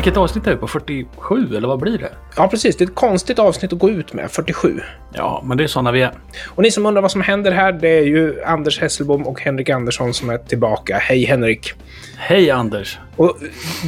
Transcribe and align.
Vilket 0.00 0.16
avsnitt 0.16 0.46
är 0.46 0.50
vi 0.50 0.56
på? 0.56 0.66
47 0.66 1.56
eller 1.56 1.68
vad 1.68 1.78
blir 1.78 1.98
det? 1.98 2.10
Ja, 2.36 2.48
precis. 2.48 2.76
Det 2.76 2.84
är 2.84 2.88
ett 2.88 2.94
konstigt 2.94 3.38
avsnitt 3.38 3.72
att 3.72 3.78
gå 3.78 3.90
ut 3.90 4.12
med. 4.12 4.30
47. 4.30 4.80
Ja, 5.12 5.42
men 5.46 5.58
det 5.58 5.64
är 5.64 5.68
sådana 5.68 5.92
vi 5.92 6.02
är. 6.02 6.12
Och 6.48 6.62
ni 6.62 6.70
som 6.70 6.86
undrar 6.86 7.02
vad 7.02 7.10
som 7.10 7.20
händer 7.20 7.52
här, 7.52 7.72
det 7.72 7.88
är 7.88 8.02
ju 8.02 8.42
Anders 8.44 8.80
Hesselbom 8.80 9.26
och 9.26 9.40
Henrik 9.40 9.68
Andersson 9.68 10.14
som 10.14 10.30
är 10.30 10.38
tillbaka. 10.38 10.98
Hej 10.98 11.24
Henrik! 11.24 11.72
Hej 12.16 12.50
Anders! 12.50 12.98
Och 13.16 13.36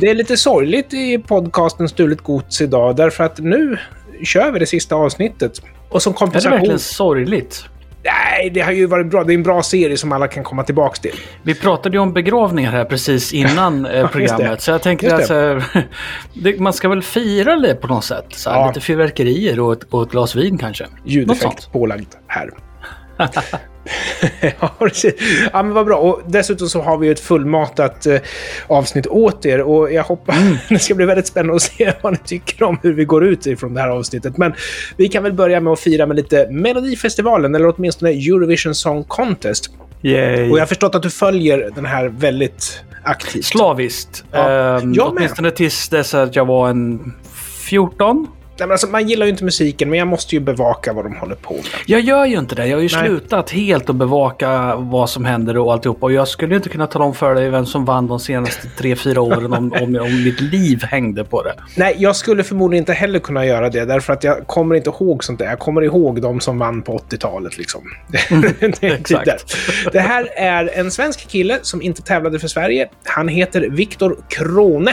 det 0.01 0.11
är 0.11 0.15
lite 0.15 0.37
sorgligt 0.37 0.95
i 0.95 1.19
podcasten 1.19 1.89
Stulet 1.89 2.21
Gods 2.21 2.61
idag, 2.61 2.97
därför 2.97 3.25
att 3.25 3.39
nu 3.39 3.79
kör 4.25 4.53
vi 4.53 4.59
det 4.59 4.67
sista 4.67 4.95
avsnittet. 4.95 5.63
Och 5.89 6.03
som 6.03 6.11
Är 6.11 6.15
det 6.15 6.19
kompensation... 6.19 6.53
verkligen 6.53 6.79
sorgligt? 6.79 7.65
Nej, 8.05 8.51
det 8.51 8.61
har 8.61 8.73
ju 8.73 8.87
varit 8.87 9.07
bra. 9.07 9.25
Det 9.25 9.33
är 9.33 9.35
en 9.35 9.43
bra 9.43 9.63
serie 9.63 9.97
som 9.97 10.13
alla 10.13 10.29
kan 10.29 10.45
komma 10.45 10.63
tillbaka 10.63 10.95
till. 10.95 11.15
Vi 11.43 11.55
pratade 11.55 11.97
ju 11.97 12.01
om 12.01 12.13
begravningar 12.13 12.73
här 12.73 12.85
precis 12.85 13.33
innan 13.33 13.87
eh, 13.93 14.01
just 14.01 14.13
programmet. 14.13 14.63
Så 14.63 14.71
jag 14.71 15.03
Just 15.03 15.15
att 15.15 15.27
så 15.27 15.35
här, 15.35 15.87
det, 16.35 16.61
man 16.61 16.73
ska 16.73 16.89
väl 16.89 17.03
fira 17.03 17.57
det 17.57 17.75
på 17.75 17.87
något 17.87 18.05
sätt. 18.05 18.27
Så 18.31 18.51
här, 18.51 18.61
Ja. 18.61 18.67
Lite 18.69 18.81
fyrverkerier 18.81 19.61
och 19.61 19.73
ett, 19.73 19.85
och 19.91 20.03
ett 20.03 20.11
glas 20.11 20.37
vin 20.37 20.59
kanske. 20.59 20.87
Ljudeffekt 21.05 21.73
pålagd 21.73 22.09
här. 22.27 22.51
ja, 24.61 24.71
ja, 25.53 25.63
men 25.63 25.73
vad 25.73 25.87
bra. 25.87 25.97
Och 25.97 26.23
dessutom 26.27 26.69
så 26.69 26.81
har 26.81 26.99
vi 26.99 27.09
ett 27.09 27.21
fullmatat 27.21 28.07
eh, 28.07 28.21
avsnitt 28.67 29.07
åt 29.07 29.47
er 29.47 29.61
och 29.61 29.93
jag 29.93 30.03
hoppas 30.05 30.37
det 30.69 30.79
ska 30.79 30.95
bli 30.95 31.07
väldigt 31.07 31.27
spännande 31.27 31.55
att 31.57 31.63
se 31.63 31.93
vad 32.03 32.13
ni 32.13 32.19
tycker 32.19 32.63
om 32.63 32.79
hur 32.83 32.93
vi 32.93 33.05
går 33.05 33.25
ut 33.25 33.47
ifrån 33.47 33.75
det 33.75 33.81
här 33.81 33.89
avsnittet. 33.89 34.37
Men 34.37 34.55
vi 34.97 35.09
kan 35.09 35.23
väl 35.23 35.33
börja 35.33 35.61
med 35.61 35.73
att 35.73 35.81
fira 35.81 36.07
med 36.07 36.17
lite 36.17 36.49
Melodifestivalen, 36.51 37.55
eller 37.55 37.75
åtminstone 37.77 38.11
Eurovision 38.11 38.75
Song 38.75 39.05
Contest. 39.05 39.71
Yay. 40.03 40.51
Och 40.51 40.57
jag 40.57 40.63
har 40.63 40.67
förstått 40.67 40.95
att 40.95 41.03
du 41.03 41.11
följer 41.11 41.71
den 41.75 41.87
här 41.87 42.09
väldigt 42.09 42.85
aktivt. 43.03 43.45
Slaviskt. 43.45 44.25
Ja. 44.31 44.51
Ehm, 44.51 44.93
Jag 44.95 45.15
med. 45.15 45.19
åtminstone 45.19 45.51
tills 45.51 45.89
dess 45.89 46.15
att 46.15 46.37
jag 46.37 46.45
var 46.45 46.69
en 46.71 47.15
14. 47.69 48.27
Nej, 48.59 48.67
men 48.67 48.73
alltså, 48.73 48.87
man 48.87 49.09
gillar 49.09 49.27
ju 49.27 49.31
inte 49.31 49.45
musiken, 49.45 49.91
men 49.91 49.99
jag 49.99 50.09
måste 50.09 50.35
ju 50.35 50.41
bevaka 50.41 50.93
vad 50.93 51.05
de 51.05 51.17
håller 51.17 51.35
på 51.35 51.55
med. 51.55 51.65
Jag 51.87 52.01
gör 52.01 52.27
ju 52.27 52.39
inte 52.39 52.55
det. 52.55 52.67
Jag 52.67 52.77
har 52.77 52.83
ju 52.83 52.89
Nej. 52.93 53.07
slutat 53.07 53.51
helt 53.51 53.91
att 53.91 53.97
bevaka 53.97 54.77
vad 54.77 55.11
som 55.11 55.25
händer 55.25 55.59
och 55.59 55.73
alltihopa. 55.73 56.07
Och 56.07 56.13
jag 56.13 56.29
skulle 56.29 56.53
ju 56.53 56.57
inte 56.57 56.69
kunna 56.69 56.87
tala 56.87 57.05
om 57.05 57.15
för 57.15 57.35
dig 57.35 57.51
vem 57.51 57.67
som 57.67 57.85
vann 57.85 58.07
de 58.07 58.21
senaste 58.21 58.69
tre 58.69 58.97
fyra 58.97 59.21
åren 59.21 59.53
om, 59.53 59.73
om, 59.73 59.97
om 59.97 60.25
mitt 60.25 60.41
liv 60.41 60.83
hängde 60.85 61.25
på 61.25 61.43
det. 61.43 61.55
Nej, 61.77 61.97
jag 61.99 62.17
skulle 62.17 62.45
förmodligen 62.45 62.83
inte 62.83 62.93
heller 62.93 63.19
kunna 63.19 63.47
göra 63.47 63.71
det, 63.71 63.85
därför 63.85 64.13
att 64.13 64.25
jag 64.25 64.47
kommer 64.47 64.75
inte 64.75 64.91
ihåg 64.91 65.25
sånt 65.25 65.39
där. 65.39 65.47
Jag 65.47 65.59
kommer 65.59 65.83
ihåg 65.83 66.23
de 66.23 66.41
som 66.41 66.59
vann 66.59 66.83
på 66.83 66.99
80-talet. 66.99 67.59
Liksom. 67.59 67.81
det, 68.61 68.83
är 68.83 68.93
exakt. 68.95 69.57
det 69.93 70.01
här 70.01 70.29
är 70.37 70.71
en 70.79 70.91
svensk 70.91 71.29
kille 71.29 71.59
som 71.63 71.83
inte 71.83 72.03
tävlade 72.03 72.39
för 72.39 72.49
Sverige. 72.49 72.89
Han 73.05 73.29
heter 73.29 73.61
Viktor 73.71 74.17
Krone. 74.29 74.93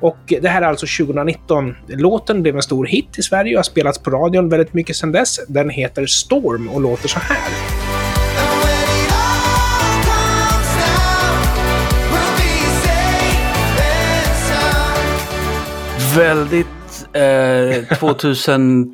Och 0.00 0.18
det 0.26 0.48
här 0.48 0.62
är 0.62 0.66
alltså 0.66 1.04
2019. 1.04 1.74
Låten 1.86 2.42
blev 2.42 2.56
en 2.56 2.62
stor 2.62 2.86
hit 2.86 3.18
i 3.18 3.22
Sverige 3.22 3.54
och 3.54 3.58
har 3.58 3.62
spelats 3.62 3.98
på 3.98 4.10
radion 4.10 4.48
väldigt 4.48 4.74
mycket 4.74 4.96
sedan 4.96 5.12
dess. 5.12 5.40
Den 5.48 5.70
heter 5.70 6.06
Storm 6.06 6.68
och 6.68 6.80
låter 6.80 7.08
så 7.08 7.18
här. 7.18 7.38
Väldigt 16.16 16.83
eh, 17.14 17.84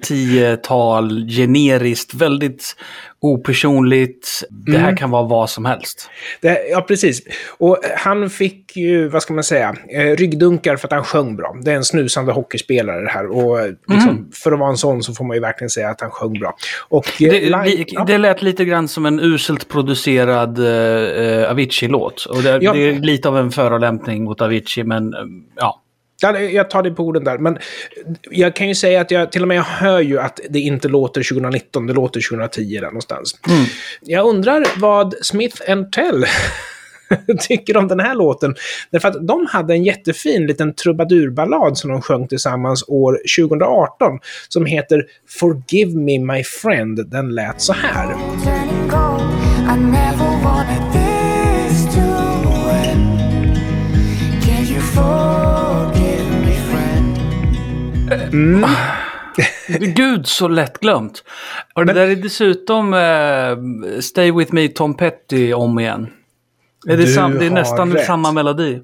2010-tal, 0.00 1.26
generiskt, 1.28 2.14
väldigt 2.14 2.76
opersonligt. 3.22 4.28
Det 4.50 4.78
här 4.78 4.96
kan 4.96 5.10
vara 5.10 5.22
vad 5.22 5.50
som 5.50 5.64
helst. 5.64 6.10
Det, 6.40 6.68
ja, 6.70 6.80
precis. 6.80 7.22
Och 7.58 7.78
han 7.96 8.30
fick 8.30 8.76
ju, 8.76 9.08
vad 9.08 9.22
ska 9.22 9.34
man 9.34 9.44
säga, 9.44 9.74
eh, 9.88 10.16
ryggdunkar 10.16 10.76
för 10.76 10.88
att 10.88 10.92
han 10.92 11.04
sjöng 11.04 11.36
bra. 11.36 11.56
Det 11.64 11.70
är 11.72 11.76
en 11.76 11.84
snusande 11.84 12.32
hockeyspelare 12.32 13.00
det 13.04 13.10
här. 13.10 13.26
Och 13.36 13.60
eh, 13.60 13.72
liksom, 13.88 14.30
för 14.34 14.52
att 14.52 14.58
vara 14.58 14.70
en 14.70 14.76
sån 14.76 15.02
så 15.02 15.14
får 15.14 15.24
man 15.24 15.36
ju 15.36 15.40
verkligen 15.40 15.70
säga 15.70 15.88
att 15.88 16.00
han 16.00 16.10
sjöng 16.10 16.32
bra. 16.38 16.56
Och, 16.88 17.06
eh, 17.22 17.30
Det, 17.30 17.40
live- 17.40 17.64
li, 17.64 17.84
ja. 17.88 18.04
det 18.04 18.18
lät 18.18 18.42
lite 18.42 18.64
grann 18.64 18.88
som 18.88 19.06
en 19.06 19.20
uselt 19.20 19.68
producerad 19.68 20.58
eh, 20.58 21.50
Avicii-låt. 21.50 22.24
Och 22.24 22.42
det, 22.42 22.58
Ja. 22.62 22.72
det 22.72 22.88
är 22.88 22.92
lite 23.00 23.28
av 23.28 23.38
en 23.38 23.50
förolämpning 23.50 24.24
mot 24.24 24.40
Avicii, 24.40 24.84
men 24.84 25.12
ja. 25.56 25.79
Ja, 26.22 26.40
jag 26.40 26.70
tar 26.70 26.82
det 26.82 26.90
på 26.90 27.02
orden 27.02 27.24
där. 27.24 27.38
Men 27.38 27.58
jag 28.30 28.56
kan 28.56 28.68
ju 28.68 28.74
säga 28.74 29.00
att 29.00 29.10
jag 29.10 29.32
till 29.32 29.42
och 29.42 29.48
med 29.48 29.62
hör 29.62 30.00
ju 30.00 30.18
att 30.18 30.40
det 30.50 30.60
inte 30.60 30.88
låter 30.88 31.22
2019, 31.34 31.86
det 31.86 31.92
låter 31.92 32.28
2010 32.30 32.78
där 32.80 32.86
någonstans. 32.86 33.34
Jag 34.00 34.26
undrar 34.26 34.66
vad 34.76 35.14
Smith 35.22 35.56
Tell 35.92 36.26
tycker 37.40 37.76
om 37.76 37.88
den 37.88 38.00
här 38.00 38.14
låten. 38.14 38.54
Därför 38.90 39.08
att 39.08 39.26
de 39.26 39.46
hade 39.46 39.74
en 39.74 39.84
jättefin 39.84 40.46
liten 40.46 40.74
trubadurballad 40.74 41.78
som 41.78 41.90
de 41.90 42.02
sjöng 42.02 42.28
tillsammans 42.28 42.84
år 42.88 43.18
2018 43.38 44.18
som 44.48 44.66
heter 44.66 45.04
Forgive 45.28 45.98
Me 45.98 46.18
My 46.18 46.44
Friend. 46.44 47.10
Den 47.10 47.34
lät 47.34 47.60
så 47.60 47.72
här. 47.72 48.06
Turning 48.44 48.90
friend? 58.10 58.66
Gud 59.96 60.26
så 60.26 60.48
lättglömt. 60.48 61.24
Och 61.74 61.86
det 61.86 61.92
där 61.92 62.08
är 62.08 62.16
dessutom 62.16 62.94
eh, 62.94 64.00
Stay 64.00 64.32
With 64.32 64.54
Me 64.54 64.68
Tom 64.68 64.96
Petty 64.96 65.52
om 65.52 65.78
igen. 65.78 66.06
Är 66.88 66.96
det, 66.96 67.06
sam, 67.06 67.38
det 67.38 67.46
är 67.46 67.50
nästan 67.50 67.92
rätt. 67.92 68.06
samma 68.06 68.32
melodi. 68.32 68.80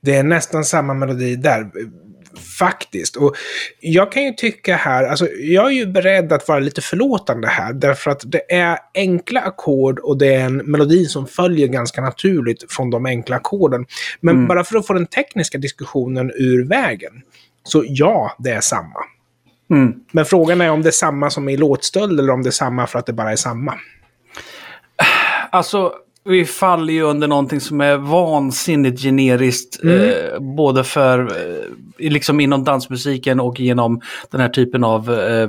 Det 0.00 0.16
är 0.16 0.22
nästan 0.22 0.64
samma 0.64 0.94
melodi 0.94 1.36
där. 1.36 1.70
Faktiskt. 2.58 3.16
Och 3.16 3.36
jag 3.80 4.12
kan 4.12 4.24
ju 4.24 4.32
tycka 4.32 4.76
här, 4.76 5.04
alltså 5.04 5.28
jag 5.28 5.66
är 5.66 5.70
ju 5.70 5.86
beredd 5.86 6.32
att 6.32 6.48
vara 6.48 6.58
lite 6.58 6.80
förlåtande 6.80 7.48
här, 7.48 7.72
därför 7.72 8.10
att 8.10 8.22
det 8.26 8.52
är 8.52 8.78
enkla 8.94 9.40
ackord 9.40 9.98
och 9.98 10.18
det 10.18 10.34
är 10.34 10.44
en 10.44 10.56
melodi 10.56 11.04
som 11.04 11.26
följer 11.26 11.66
ganska 11.66 12.00
naturligt 12.00 12.72
från 12.72 12.90
de 12.90 13.06
enkla 13.06 13.36
ackorden. 13.36 13.86
Men 14.20 14.46
bara 14.46 14.64
för 14.64 14.76
att 14.78 14.86
få 14.86 14.92
den 14.92 15.06
tekniska 15.06 15.58
diskussionen 15.58 16.30
ur 16.34 16.64
vägen, 16.68 17.12
så 17.62 17.84
ja, 17.86 18.36
det 18.38 18.50
är 18.50 18.60
samma. 18.60 19.00
Mm. 19.70 19.94
Men 20.12 20.24
frågan 20.24 20.60
är 20.60 20.70
om 20.70 20.82
det 20.82 20.88
är 20.88 20.92
samma 20.92 21.30
som 21.30 21.48
i 21.48 21.56
låtstöld 21.56 22.20
eller 22.20 22.32
om 22.32 22.42
det 22.42 22.48
är 22.48 22.50
samma 22.50 22.86
för 22.86 22.98
att 22.98 23.06
det 23.06 23.12
bara 23.12 23.32
är 23.32 23.36
samma. 23.36 23.74
Alltså, 25.50 25.92
vi 26.30 26.44
faller 26.44 26.92
ju 26.92 27.02
under 27.02 27.28
någonting 27.28 27.60
som 27.60 27.80
är 27.80 27.96
vansinnigt 27.96 29.02
generiskt. 29.02 29.82
Mm. 29.82 29.98
Eh, 29.98 30.40
både 30.40 30.84
för, 30.84 31.18
eh, 31.20 32.10
liksom 32.10 32.40
inom 32.40 32.64
dansmusiken 32.64 33.40
och 33.40 33.60
genom 33.60 34.00
den 34.30 34.40
här 34.40 34.48
typen 34.48 34.84
av, 34.84 35.12
eh, 35.12 35.48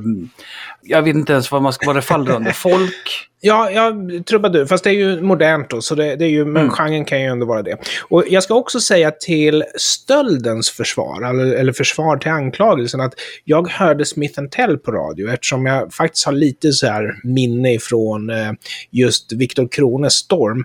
jag 0.81 1.01
vet 1.01 1.15
inte 1.15 1.33
ens 1.33 1.51
vad 1.51 1.61
man 1.61 1.73
ska, 1.73 1.85
vad 1.85 1.95
det 1.95 2.01
faller 2.01 2.31
under. 2.35 2.51
Folk. 2.61 3.27
Ja, 3.43 3.71
ja 3.71 3.93
trubadur. 4.25 4.65
Fast 4.65 4.83
det 4.83 4.89
är 4.89 4.93
ju 4.93 5.21
modernt 5.21 5.69
då, 5.69 5.81
så 5.81 5.95
det, 5.95 6.15
det 6.15 6.25
är 6.25 6.29
ju, 6.29 6.45
men 6.45 6.69
genren 6.69 7.05
kan 7.05 7.21
ju 7.21 7.27
ändå 7.27 7.45
vara 7.45 7.61
det. 7.61 7.77
Och 8.01 8.23
jag 8.29 8.43
ska 8.43 8.53
också 8.53 8.79
säga 8.79 9.11
till 9.11 9.63
stöldens 9.77 10.69
försvar, 10.69 11.29
eller, 11.29 11.55
eller 11.55 11.73
försvar 11.73 12.17
till 12.17 12.31
anklagelsen, 12.31 13.01
att 13.01 13.13
jag 13.43 13.69
hörde 13.69 14.05
Smith 14.05 14.41
Tell 14.51 14.77
på 14.77 14.91
radio 14.91 15.29
eftersom 15.29 15.65
jag 15.65 15.93
faktiskt 15.93 16.25
har 16.25 16.33
lite 16.33 16.71
så 16.71 16.87
här 16.87 17.13
minne 17.23 17.73
ifrån 17.73 18.29
eh, 18.29 18.51
just 18.91 19.33
Viktor 19.33 19.67
Krones 19.67 20.13
Storm. 20.13 20.63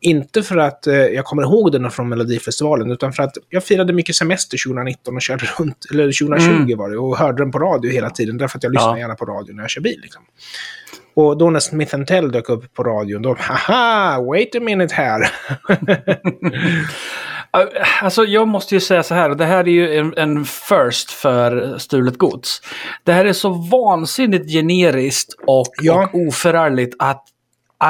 Inte 0.00 0.42
för 0.42 0.56
att 0.56 0.86
eh, 0.86 0.94
jag 0.96 1.24
kommer 1.24 1.42
ihåg 1.42 1.72
den 1.72 1.90
från 1.90 2.08
Melodifestivalen, 2.08 2.90
utan 2.90 3.12
för 3.12 3.22
att 3.22 3.32
jag 3.48 3.64
firade 3.64 3.92
mycket 3.92 4.14
semester 4.16 4.58
2019 4.66 5.14
och 5.16 5.22
körde 5.22 5.44
runt, 5.58 5.86
eller 5.90 6.04
2020 6.26 6.76
var 6.76 6.90
det, 6.90 6.98
och 6.98 7.18
hörde 7.18 7.42
den 7.42 7.52
på 7.52 7.58
radio 7.58 7.90
hela 7.92 8.10
tiden, 8.10 8.38
därför 8.38 8.58
att 8.58 8.62
jag 8.64 8.72
lyssnar 8.72 8.90
Ja. 8.90 8.98
gärna 8.98 9.14
på 9.14 9.24
radio 9.24 9.54
när 9.54 9.62
jag 9.62 9.70
kör 9.70 9.80
bil. 9.80 9.98
Liksom. 10.02 10.22
Och 11.14 11.38
då 11.38 11.50
när 11.50 11.60
Smith 11.60 12.04
Tell 12.04 12.32
dök 12.32 12.48
upp 12.48 12.74
på 12.74 12.82
radion, 12.84 13.22
då, 13.22 13.36
haha, 13.38 14.20
wait 14.22 14.54
a 14.56 14.60
minute 14.60 14.94
här. 14.94 15.30
Alltså 18.02 18.24
jag 18.24 18.48
måste 18.48 18.74
ju 18.74 18.80
säga 18.80 19.02
så 19.02 19.14
här, 19.14 19.30
det 19.30 19.44
här 19.44 19.58
är 19.58 19.72
ju 19.72 19.96
en, 19.98 20.14
en 20.16 20.44
first 20.44 21.10
för 21.10 21.78
stulet 21.78 22.18
gods. 22.18 22.62
Det 23.04 23.12
här 23.12 23.24
är 23.24 23.32
så 23.32 23.48
vansinnigt 23.48 24.50
generiskt 24.52 25.34
och, 25.46 25.66
Ja. 25.82 26.08
och 26.12 26.20
oförargligt 26.20 26.94
att 26.98 27.24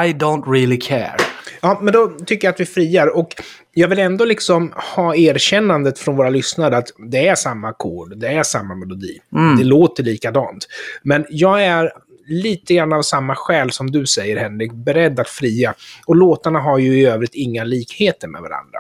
I 0.07 0.13
don't 0.13 0.53
really 0.53 0.79
care. 0.81 1.17
Ja, 1.61 1.79
men 1.83 1.93
då 1.93 2.09
tycker 2.27 2.47
jag 2.47 2.53
att 2.53 2.61
vi 2.61 2.67
friar. 2.67 3.17
Och 3.17 3.35
jag 3.75 3.89
vill 3.89 3.99
ändå 3.99 4.25
liksom 4.25 4.73
ha 4.97 5.15
erkännandet 5.15 5.99
från 5.99 6.17
våra 6.17 6.31
lyssnare 6.31 6.77
att 6.77 6.89
det 7.11 7.29
är 7.29 7.35
samma 7.35 7.69
ackord, 7.69 8.17
det 8.17 8.29
är 8.29 8.43
samma 8.43 8.75
melodi. 8.75 9.19
Det 9.59 9.65
låter 9.65 10.03
likadant. 10.03 10.67
Men 11.03 11.27
jag 11.31 11.65
är 11.65 11.93
lite 12.27 12.75
grann 12.75 12.93
av 12.93 13.03
samma 13.03 13.35
skäl 13.35 13.71
som 13.71 13.91
du 13.91 14.07
säger, 14.07 14.37
Henrik, 14.37 14.73
beredd 14.73 15.21
att 15.21 15.29
fria. 15.29 15.75
Och 16.07 16.17
låtarna 16.17 16.61
har 16.61 16.79
ju 16.79 17.01
i 17.01 17.07
övrigt 17.07 17.35
inga 17.35 17.65
likheter 17.65 18.29
med 18.29 18.43
varandra. 18.43 18.79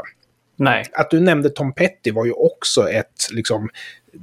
Nej. 0.56 0.84
Att 0.92 1.10
du 1.10 1.20
nämnde 1.20 1.50
Tom 1.50 1.74
Petty 1.74 2.10
var 2.10 2.24
ju 2.24 2.32
också 2.32 2.88
ett 2.90 3.28
liksom, 3.32 3.68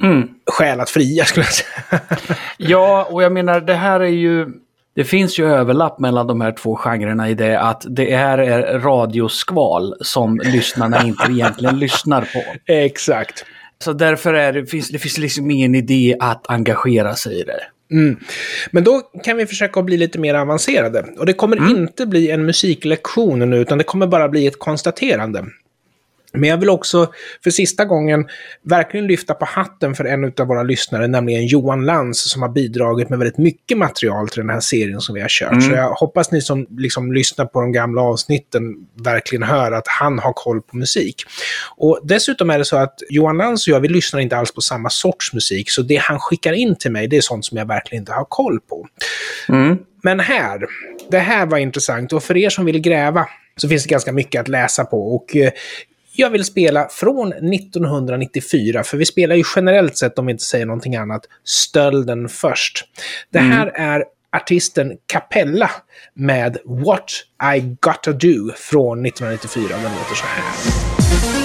Mm. 0.01 0.27
skäl 0.51 0.79
att 0.79 0.89
fria, 0.89 1.25
skulle 1.25 1.45
jag 1.45 1.53
säga. 1.53 2.01
Ja, 2.57 3.07
och 3.11 3.23
jag 3.23 3.31
menar 3.31 3.61
det 3.61 3.73
här 3.73 3.99
är 3.99 4.05
ju... 4.05 4.47
Det 4.93 5.03
finns 5.03 5.39
ju 5.39 5.45
överlapp 5.45 5.99
mellan 5.99 6.27
de 6.27 6.41
här 6.41 6.51
två 6.51 6.75
genrerna 6.75 7.29
i 7.29 7.33
det 7.33 7.59
att 7.59 7.85
det 7.89 8.15
här 8.15 8.37
är 8.37 8.79
radioskval 8.79 9.93
som 10.01 10.39
lyssnarna 10.43 11.03
inte 11.03 11.23
egentligen 11.31 11.79
lyssnar 11.79 12.21
på. 12.21 12.71
Exakt. 12.73 13.45
Så 13.83 13.93
därför 13.93 14.33
är 14.33 14.53
det, 14.53 14.65
finns 14.65 14.89
det 14.89 14.99
finns 14.99 15.17
liksom 15.17 15.51
ingen 15.51 15.75
idé 15.75 16.15
att 16.19 16.49
engagera 16.49 17.15
sig 17.15 17.39
i 17.39 17.43
det. 17.43 17.61
Mm. 17.91 18.19
Men 18.71 18.83
då 18.83 19.01
kan 19.23 19.37
vi 19.37 19.45
försöka 19.45 19.81
bli 19.81 19.97
lite 19.97 20.19
mer 20.19 20.33
avancerade. 20.35 21.05
Och 21.17 21.25
det 21.25 21.33
kommer 21.33 21.69
inte 21.69 22.05
bli 22.05 22.31
en 22.31 22.45
musiklektion 22.45 23.49
nu, 23.49 23.57
utan 23.57 23.77
det 23.77 23.83
kommer 23.83 24.07
bara 24.07 24.29
bli 24.29 24.47
ett 24.47 24.59
konstaterande. 24.59 25.45
Men 26.33 26.49
jag 26.49 26.57
vill 26.57 26.69
också 26.69 27.11
för 27.43 27.49
sista 27.49 27.85
gången 27.85 28.27
verkligen 28.63 29.07
lyfta 29.07 29.33
på 29.33 29.45
hatten 29.45 29.95
för 29.95 30.05
en 30.05 30.33
av 30.39 30.47
våra 30.47 30.63
lyssnare, 30.63 31.07
nämligen 31.07 31.47
Johan 31.47 31.85
Lantz, 31.85 32.31
som 32.31 32.41
har 32.41 32.49
bidragit 32.49 33.09
med 33.09 33.19
väldigt 33.19 33.37
mycket 33.37 33.77
material 33.77 34.29
till 34.29 34.39
den 34.39 34.49
här 34.49 34.59
serien 34.59 35.01
som 35.01 35.15
vi 35.15 35.21
har 35.21 35.29
kört. 35.29 35.63
Så 35.63 35.71
jag 35.71 35.93
hoppas 35.93 36.31
ni 36.31 36.41
som 36.41 36.67
liksom 36.77 37.13
lyssnar 37.13 37.45
på 37.45 37.61
de 37.61 37.71
gamla 37.71 38.01
avsnitten 38.01 38.75
verkligen 39.03 39.43
hör 39.43 39.71
att 39.71 39.87
han 39.87 40.19
har 40.19 40.33
koll 40.33 40.61
på 40.61 40.77
musik. 40.77 41.23
Och 41.77 41.99
dessutom 42.03 42.49
är 42.49 42.57
det 42.57 42.65
så 42.65 42.77
att 42.77 42.95
Johan 43.09 43.37
Lantz 43.37 43.67
och 43.67 43.73
jag, 43.73 43.79
vi 43.79 43.87
lyssnar 43.87 44.19
inte 44.19 44.37
alls 44.37 44.53
på 44.53 44.61
samma 44.61 44.89
sorts 44.89 45.33
musik, 45.33 45.71
så 45.71 45.81
det 45.81 45.97
han 45.97 46.19
skickar 46.19 46.53
in 46.53 46.75
till 46.75 46.91
mig, 46.91 47.07
det 47.07 47.17
är 47.17 47.21
sånt 47.21 47.45
som 47.45 47.57
jag 47.57 47.65
verkligen 47.65 48.01
inte 48.01 48.13
har 48.13 48.25
koll 48.29 48.59
på. 48.59 48.87
Mm. 49.49 49.77
Men 50.03 50.19
här, 50.19 50.65
det 51.11 51.19
här 51.19 51.45
var 51.45 51.57
intressant 51.57 52.13
och 52.13 52.23
för 52.23 52.37
er 52.37 52.49
som 52.49 52.65
vill 52.65 52.79
gräva 52.79 53.27
så 53.55 53.69
finns 53.69 53.83
det 53.83 53.89
ganska 53.89 54.11
mycket 54.11 54.41
att 54.41 54.47
läsa 54.47 54.85
på. 54.85 55.15
Och 55.15 55.35
eh, 55.35 55.51
jag 56.21 56.29
vill 56.29 56.45
spela 56.45 56.87
från 56.89 57.33
1994, 57.33 58.83
för 58.83 58.97
vi 58.97 59.05
spelar 59.05 59.35
ju 59.35 59.43
generellt 59.55 59.97
sett, 59.97 60.19
om 60.19 60.25
vi 60.25 60.31
inte 60.31 60.43
säger 60.43 60.65
någonting 60.65 60.95
annat, 60.95 61.21
Stölden 61.43 62.29
först. 62.29 62.85
Det 63.31 63.39
här 63.39 63.67
är 63.67 64.03
artisten 64.37 64.91
Capella 65.05 65.71
med 66.13 66.57
What 66.65 67.11
I 67.55 67.59
Gotta 67.59 68.11
Do 68.11 68.53
från 68.55 69.05
1994. 69.05 69.63
och 69.63 69.69
Den 69.69 69.91
låter 69.91 70.15
så 70.15 70.25
här. 70.25 71.40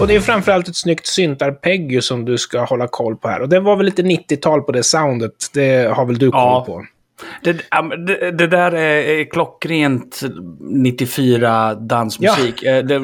Och 0.00 0.06
det 0.06 0.16
är 0.16 0.20
framförallt 0.20 0.68
ett 0.68 0.76
snyggt 0.76 1.06
syntarpeggy 1.06 2.00
som 2.00 2.24
du 2.24 2.38
ska 2.38 2.64
hålla 2.64 2.86
koll 2.88 3.16
på 3.16 3.28
här. 3.28 3.40
Och 3.40 3.48
det 3.48 3.60
var 3.60 3.76
väl 3.76 3.86
lite 3.86 4.02
90-tal 4.02 4.62
på 4.62 4.72
det 4.72 4.82
soundet. 4.82 5.32
Det 5.54 5.94
har 5.94 6.06
väl 6.06 6.18
du 6.18 6.30
koll 6.30 6.40
Ja. 6.40 6.64
på? 6.66 6.84
Det, 7.42 7.56
ja, 7.70 7.82
det, 7.82 8.30
det 8.30 8.46
där 8.46 8.74
är, 8.74 9.30
klockrent 9.30 10.20
94 10.60 11.74
dansmusik. 11.74 12.62
Eh, 12.62 12.84
Det, 12.84 13.02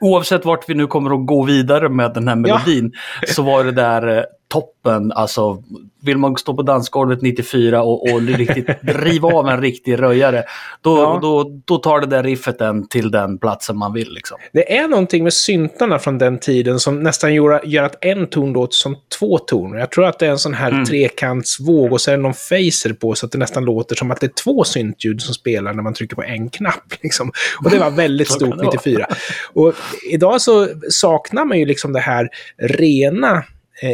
oavsett 0.00 0.44
vart 0.44 0.68
vi 0.68 0.74
nu 0.74 0.86
kommer 0.86 1.10
att 1.20 1.26
gå 1.26 1.42
vidare 1.44 1.88
med 1.88 2.14
den 2.14 2.28
här 2.28 2.36
melodin 2.36 2.92
så 3.26 3.42
var 3.42 3.64
det 3.64 3.72
där 3.72 4.18
eh, 4.18 4.24
toppen. 4.50 5.12
Alltså, 5.12 5.62
vill 6.02 6.18
man 6.18 6.36
stå 6.36 6.54
på 6.54 6.62
dansgolvet 6.62 7.22
94 7.22 7.82
och, 7.82 8.12
och 8.12 8.22
riktigt 8.22 8.82
driva 8.82 9.28
av 9.28 9.48
en 9.48 9.60
riktig 9.60 10.02
röjare, 10.02 10.44
då, 10.82 10.96
Ja. 10.96 11.18
då, 11.22 11.60
då 11.64 11.76
tar 11.78 12.00
det 12.00 12.06
där 12.06 12.22
riffet 12.22 12.58
den 12.58 12.88
till 12.88 13.10
den 13.10 13.38
platsen 13.38 13.76
man 13.76 13.92
vill. 13.92 14.12
Liksom. 14.12 14.38
Det 14.52 14.76
är 14.76 14.88
någonting 14.88 15.24
med 15.24 15.32
syntarna 15.32 15.98
från 15.98 16.18
den 16.18 16.38
tiden 16.38 16.80
som 16.80 17.02
nästan 17.02 17.34
gör, 17.34 17.60
gör 17.64 17.82
att 17.82 18.04
en 18.04 18.26
ton 18.26 18.52
låter 18.52 18.74
som 18.74 18.96
två 19.18 19.38
toner. 19.38 19.78
Jag 19.78 19.90
tror 19.90 20.06
att 20.06 20.18
det 20.18 20.26
är 20.26 20.30
en 20.30 20.38
sån 20.38 20.54
här 20.54 20.84
trekantsvåg 20.84 21.92
och 21.92 22.00
så 22.00 22.10
är 22.10 22.16
det 22.16 22.22
någon 22.22 22.32
phaser 22.32 22.92
på 22.92 23.14
så 23.14 23.26
att 23.26 23.32
det 23.32 23.38
nästan 23.38 23.64
låter 23.64 23.96
som 23.96 24.10
att 24.10 24.20
det 24.20 24.26
är 24.26 24.42
två 24.44 24.64
syntljud 24.64 25.22
som 25.22 25.34
spelar 25.34 25.72
när 25.72 25.82
man 25.82 25.94
trycker 25.94 26.16
på 26.16 26.22
en 26.22 26.50
knapp. 26.50 26.84
Liksom. 27.02 27.32
Och 27.64 27.70
det 27.70 27.78
var 27.78 27.90
väldigt 27.90 28.30
stort 28.30 28.50
det 28.58 28.64
vara. 28.64 28.66
94. 28.66 29.06
Och 29.52 29.74
idag 30.10 30.40
så 30.40 30.68
saknar 30.90 31.44
man 31.44 31.58
ju 31.58 31.64
liksom 31.66 31.92
det 31.92 32.00
här 32.00 32.28
rena 32.58 33.44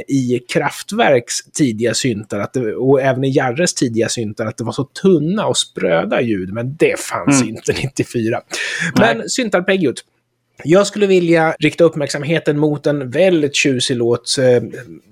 i 0.08 0.38
Kraftwerks 0.48 1.44
tidiga 1.52 1.94
syntar, 1.94 2.38
att 2.40 2.52
det, 2.52 2.74
och 2.74 3.00
även 3.02 3.24
i 3.24 3.30
Jarres 3.30 3.74
tidiga 3.74 4.08
syntar, 4.08 4.46
att 4.46 4.56
det 4.56 4.64
var 4.64 4.72
så 4.72 4.84
tunna 4.84 5.46
och 5.46 5.56
spröda 5.56 6.20
ljud, 6.20 6.52
men 6.52 6.76
det 6.76 7.00
fanns 7.00 7.42
Mm. 7.42 7.48
inte 7.56 7.72
94. 7.82 8.40
Men 8.98 9.28
syntarpeggot. 9.28 10.04
Jag 10.64 10.86
skulle 10.86 11.06
vilja 11.06 11.54
rikta 11.58 11.84
uppmärksamheten 11.84 12.58
mot 12.58 12.86
en 12.86 13.10
väldigt 13.10 13.54
tjusig 13.56 13.96
låt. 13.96 14.38
Eh, 14.38 14.62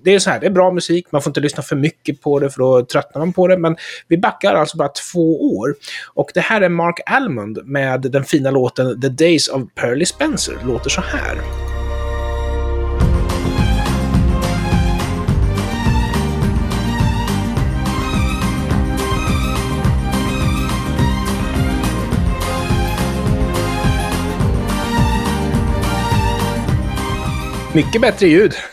Det 0.04 0.14
är 0.14 0.18
så 0.18 0.30
här, 0.30 0.40
det 0.40 0.46
är 0.46 0.50
bra 0.50 0.70
musik, 0.72 1.06
man 1.10 1.22
får 1.22 1.30
inte 1.30 1.40
lyssna 1.40 1.62
för 1.62 1.76
mycket 1.76 2.20
på 2.20 2.38
det 2.40 2.50
för 2.50 2.58
då 2.58 2.84
tröttnar 2.84 3.18
man 3.20 3.32
på 3.32 3.48
det. 3.48 3.58
Men 3.58 3.76
vi 4.08 4.18
backar 4.18 4.54
alltså 4.54 4.76
bara 4.76 4.88
två 5.12 5.56
år. 5.58 5.74
Och 6.14 6.30
det 6.34 6.40
här 6.40 6.60
är 6.60 6.68
Mark 6.68 7.00
Almond 7.06 7.58
med 7.64 8.00
den 8.00 8.24
fina 8.24 8.50
låten 8.50 9.00
The 9.00 9.08
Days 9.08 9.48
of 9.48 9.62
Pearly 9.74 10.04
Spencer. 10.04 10.54
Låter 10.66 10.90
så 10.90 11.00
här. 11.00 11.63
Mycket 27.74 28.00
bättre 28.00 28.26
ljud. 28.26 28.54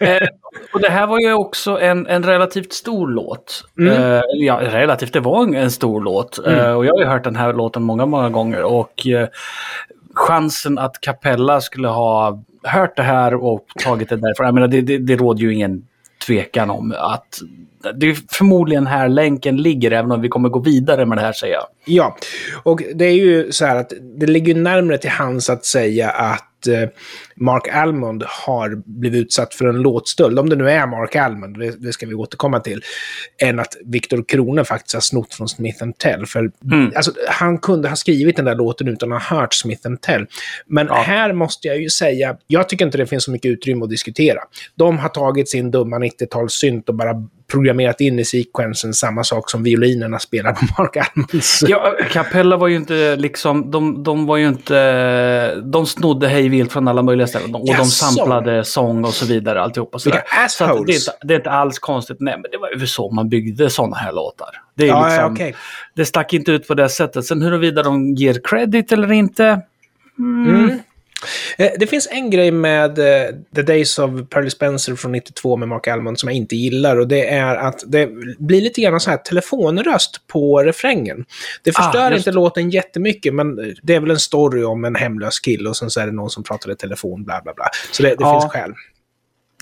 Eh, 0.00 0.28
och 0.72 0.80
det 0.80 0.90
här 0.90 1.06
var 1.06 1.20
ju 1.20 1.32
också 1.32 1.80
en, 1.80 2.06
en 2.06 2.22
relativt 2.22 2.72
stor 2.72 3.08
låt. 3.08 3.64
Mm. 3.78 3.92
Eh, 3.92 4.22
ja, 4.34 4.60
relativt, 4.62 5.12
det 5.12 5.20
var 5.20 5.42
en, 5.42 5.54
en 5.54 5.70
stor 5.70 6.00
låt. 6.00 6.46
Eh, 6.46 6.72
och 6.72 6.86
jag 6.86 6.92
har 6.92 7.00
ju 7.00 7.06
hört 7.06 7.24
den 7.24 7.36
här 7.36 7.52
låten 7.52 7.82
många, 7.82 8.06
många 8.06 8.28
gånger. 8.28 8.62
Och 8.62 9.06
eh, 9.06 9.28
chansen 10.14 10.78
att 10.78 11.00
Capella 11.00 11.60
skulle 11.60 11.88
ha 11.88 12.42
hört 12.62 12.96
det 12.96 13.02
här 13.02 13.34
och 13.34 13.66
tagit 13.84 14.08
det 14.08 14.16
därifrån, 14.16 14.46
jag 14.46 14.54
menar, 14.54 14.68
det, 14.68 14.80
det, 14.80 14.98
det 14.98 15.16
råder 15.16 15.40
ju 15.40 15.54
ingen 15.54 15.86
tvekan 16.26 16.70
om 16.70 16.94
att 16.98 17.40
det 17.94 18.06
är 18.06 18.16
förmodligen 18.32 18.86
här 18.86 19.08
länken 19.08 19.56
ligger, 19.56 19.90
även 19.90 20.12
om 20.12 20.20
vi 20.20 20.28
kommer 20.28 20.48
gå 20.48 20.58
vidare 20.58 21.06
med 21.06 21.18
det 21.18 21.22
här 21.22 21.32
säger 21.32 21.54
jag. 21.54 21.66
Ja, 21.84 22.16
och 22.62 22.82
det 22.94 23.04
är 23.04 23.14
ju 23.14 23.52
så 23.52 23.66
här 23.66 23.76
att 23.76 23.92
det 24.18 24.26
ligger 24.26 24.54
närmare 24.54 24.98
till 24.98 25.10
hands 25.10 25.50
att 25.50 25.64
säga 25.64 26.10
att 26.10 26.55
eh, 26.68 26.88
Mark 27.36 27.68
Almond 27.68 28.22
har 28.26 28.82
blivit 28.86 29.20
utsatt 29.20 29.54
för 29.54 29.66
en 29.66 29.76
låtstöld, 29.82 30.38
om 30.38 30.48
det 30.48 30.56
nu 30.56 30.70
är 30.70 30.86
Mark 30.86 31.16
Almond, 31.16 31.58
det, 31.58 31.70
det 31.70 31.92
ska 31.92 32.06
vi 32.06 32.14
återkomma 32.14 32.60
till, 32.60 32.82
än 33.42 33.58
att 33.60 33.76
Viktor 33.84 34.24
Krone 34.28 34.64
faktiskt 34.64 34.94
har 34.94 35.00
snott 35.00 35.34
från 35.34 35.48
Smith 35.48 35.84
Tell. 35.98 36.26
För 36.26 36.50
Mm. 36.72 36.92
alltså, 36.96 37.12
han 37.28 37.58
kunde 37.58 37.88
ha 37.88 37.96
skrivit 37.96 38.36
den 38.36 38.44
där 38.44 38.54
låten 38.54 38.88
utan 38.88 39.12
att 39.12 39.22
ha 39.22 39.36
hört 39.40 39.54
Smith 39.54 39.82
Tell. 40.00 40.26
Men 40.66 40.86
Ja. 40.86 40.94
här 40.94 41.32
måste 41.32 41.68
jag 41.68 41.80
ju 41.82 41.90
säga, 41.90 42.36
jag 42.46 42.68
tycker 42.68 42.84
inte 42.86 42.98
det 42.98 43.06
finns 43.06 43.24
så 43.24 43.30
mycket 43.30 43.48
utrymme 43.48 43.84
att 43.84 43.90
diskutera. 43.90 44.40
De 44.74 44.98
har 44.98 45.08
tagit 45.08 45.48
sin 45.48 45.70
dumma 45.70 45.98
90-talssynt 45.98 46.88
och 46.88 46.94
bara 46.94 47.14
programmerat 47.52 48.00
in 48.00 48.18
i 48.18 48.24
sekvensen 48.24 48.94
samma 48.94 49.24
sak 49.24 49.50
som 49.50 49.62
violinerna 49.62 50.18
spelar 50.18 50.52
på 50.52 50.64
Mark 50.78 50.96
Almonds. 50.96 51.64
Ja, 51.68 51.94
Capella 52.10 52.56
var 52.56 52.68
ju 52.68 52.76
inte 52.76 53.16
liksom, 53.16 53.70
de, 53.70 54.02
de 54.02 54.26
var 54.26 54.36
ju 54.36 54.48
inte, 54.48 55.54
de 55.54 55.86
snodde 55.86 56.28
hej 56.28 56.48
vilt 56.48 56.72
från 56.72 56.88
alla 56.88 57.02
möjliga 57.02 57.26
ställen. 57.26 57.54
Och 57.54 57.66
de 57.66 57.72
Jaså? 57.72 57.84
samplade 57.84 58.64
sång 58.64 59.04
och 59.04 59.14
så 59.14 59.26
vidare, 59.26 59.62
alltihopa. 59.62 59.98
Så. 59.98 60.10
Så 60.48 60.66
det, 60.66 60.92
är 60.92 60.94
inte, 60.94 61.12
det 61.22 61.34
är 61.34 61.38
inte 61.38 61.50
alls 61.50 61.78
konstigt. 61.78 62.16
Nej, 62.20 62.34
men 62.34 62.50
det 62.50 62.58
var 62.58 62.70
ju 62.80 62.86
så 62.86 63.10
man 63.10 63.28
byggde 63.28 63.70
sådana 63.70 63.96
här 63.96 64.12
låtar. 64.12 64.48
Det, 64.74 64.84
är 64.84 64.88
Ja, 64.88 65.06
liksom, 65.06 65.24
ja, 65.24 65.30
okej. 65.32 65.54
det 65.94 66.04
stack 66.04 66.32
inte 66.32 66.52
ut 66.52 66.68
på 66.68 66.74
det 66.74 66.88
sättet. 66.88 67.24
Sen 67.24 67.42
huruvida 67.42 67.82
de 67.82 68.14
ger 68.14 68.40
credit 68.44 68.92
eller 68.92 69.12
inte. 69.12 69.60
Mm. 70.18 70.68
Eh, 70.70 70.76
Det 71.56 71.90
finns 71.90 72.08
en 72.10 72.30
grej 72.30 72.50
med 72.50 72.98
eh, 72.98 73.30
The 73.54 73.62
Days 73.62 73.98
of 73.98 74.10
Pearly 74.30 74.50
Spencer 74.50 74.94
från 74.94 75.12
92 75.12 75.56
med 75.56 75.68
Mark 75.68 75.86
Almond 75.86 76.18
som 76.18 76.28
jag 76.28 76.36
inte 76.36 76.56
gillar 76.56 76.96
och 76.98 77.08
det 77.08 77.28
är 77.28 77.56
att 77.56 77.82
det 77.86 78.08
blir 78.38 78.60
lite 78.60 78.80
grann 78.80 79.00
så 79.00 79.10
här 79.10 79.16
telefonröst 79.16 80.26
på 80.26 80.62
refrängen. 80.62 81.24
Det 81.62 81.70
Ah, 81.78 81.82
förstör 81.82 82.10
just 82.10 82.26
inte 82.26 82.32
låten 82.36 82.70
jättemycket 82.70 83.34
men 83.34 83.56
det 83.82 83.94
är 83.94 84.00
väl 84.00 84.10
en 84.10 84.18
story 84.18 84.62
om 84.64 84.84
en 84.84 84.94
hemlös 84.94 85.38
kille 85.40 85.68
och 85.68 85.76
sen 85.76 85.90
så 85.90 86.00
är 86.00 86.06
det 86.06 86.12
någon 86.12 86.30
som 86.30 86.42
pratar 86.42 86.70
i 86.72 86.76
telefon, 86.76 87.24
bla 87.24 87.40
bla 87.44 87.54
bla. 87.54 87.64
Så 87.92 88.02
det, 88.02 88.08
det 88.08 88.16
Ja. 88.18 88.40
finns 88.40 88.52
skäl. 88.52 88.72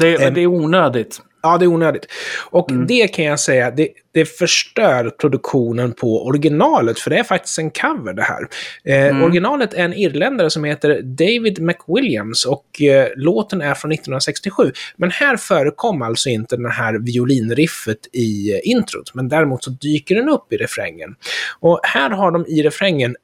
Det, 0.00 0.22
Em. 0.24 0.34
det 0.34 0.40
är 0.40 0.46
onödigt. 0.46 1.20
Ja, 1.46 1.58
det 1.58 1.64
är 1.64 1.66
onödigt. 1.66 2.06
Och 2.50 2.70
Mm. 2.70 2.86
det 2.86 3.08
kan 3.08 3.24
jag 3.24 3.40
säga, 3.40 3.70
det, 3.70 3.88
det 4.12 4.24
förstör 4.24 5.10
produktionen 5.10 5.92
på 5.92 6.26
originalet, 6.26 6.98
för 6.98 7.10
det 7.10 7.18
är 7.18 7.22
faktiskt 7.22 7.58
en 7.58 7.70
cover 7.70 8.12
det 8.12 8.22
här. 8.22 8.48
Eh, 8.84 9.06
Mm. 9.10 9.22
Originalet 9.22 9.74
är 9.74 9.84
en 9.84 9.94
irländare 9.94 10.50
som 10.50 10.64
heter 10.64 11.02
David 11.02 11.62
McWilliams 11.62 12.44
och 12.46 12.82
eh, 12.82 13.08
låten 13.16 13.60
är 13.62 13.74
från 13.74 13.92
1967. 13.92 14.72
Men 14.96 15.10
här 15.10 15.36
förekom 15.36 16.02
alltså 16.02 16.28
inte 16.28 16.56
den 16.56 16.70
här 16.70 16.98
violinriffet 16.98 17.98
i 18.12 18.52
eh, 18.52 18.60
introt, 18.64 19.14
men 19.14 19.28
däremot 19.28 19.64
så 19.64 19.70
dyker 19.70 20.14
den 20.14 20.28
upp 20.28 20.52
i 20.52 20.56
refrängen. 20.56 21.14
Och 21.60 21.80
här 21.82 22.10
har 22.10 22.30
de 22.30 22.46
i 22.46 22.62
refrängen 22.62 23.16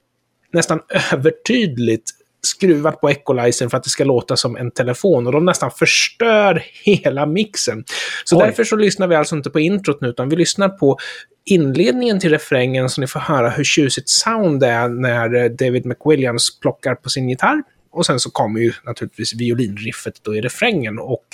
nästan 0.53 0.81
övertydligt 1.13 2.11
skruvat 2.43 3.01
på 3.01 3.11
equalizern 3.11 3.71
för 3.71 3.77
att 3.77 3.85
det 3.85 3.91
ska 3.91 4.05
låta 4.05 4.37
som 4.37 4.57
en 4.57 4.71
telefon 4.71 5.27
och 5.27 5.33
de 5.33 5.45
nästan 5.45 5.71
förstör 5.71 6.65
hela 6.85 7.27
mixen. 7.27 7.85
Så 8.25 8.37
Oj. 8.37 8.47
därför 8.47 8.65
så 8.65 8.77
lyssnar 8.77 9.07
vi 9.07 9.15
alltså 9.15 9.37
inte 9.37 9.51
på 9.51 9.61
introt 9.61 10.01
nu 10.01 10.09
utan 10.09 10.29
vi 10.29 10.37
lyssnar 10.37 10.69
på 10.69 10.99
inledningen 11.45 12.21
till 12.21 12.31
refrängen 12.31 12.89
så 12.89 13.01
ni 13.01 13.07
får 13.07 13.21
höra 13.21 13.51
hur 13.51 13.65
tjusigt 13.65 14.09
sound 14.09 14.61
det 14.61 14.67
är 14.67 14.89
när 14.89 15.35
eh, 15.35 15.51
David 15.51 15.87
McWilliams 15.87 16.61
plockar 16.61 16.95
på 16.95 17.09
sin 17.09 17.29
gitarr. 17.29 17.63
Och 17.93 18.07
sen 18.07 18.21
så 18.21 18.31
kommer 18.31 18.61
ju 18.61 18.73
naturligtvis 18.85 19.35
violinriffet 19.35 20.15
då 20.23 20.37
i 20.37 20.41
refrängen. 20.41 20.99
Och 20.99 21.27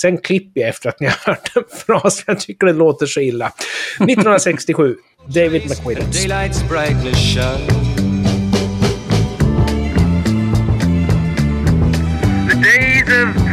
sen 0.00 0.18
klipper 0.18 0.60
jag 0.60 0.70
efter 0.70 0.88
att 0.88 1.00
ni 1.00 1.06
har 1.24 1.32
hört 1.32 1.56
en 1.56 1.62
fras. 1.86 2.24
Jag 2.26 2.40
tycker 2.40 2.66
det 2.66 2.72
låter 2.72 3.06
så 3.06 3.20
illa. 3.20 3.46
1967, 3.96 4.96
David 5.26 5.62
McWilliams. 5.68 6.24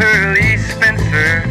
Pearly 0.01 0.57
Spencer. 0.57 1.45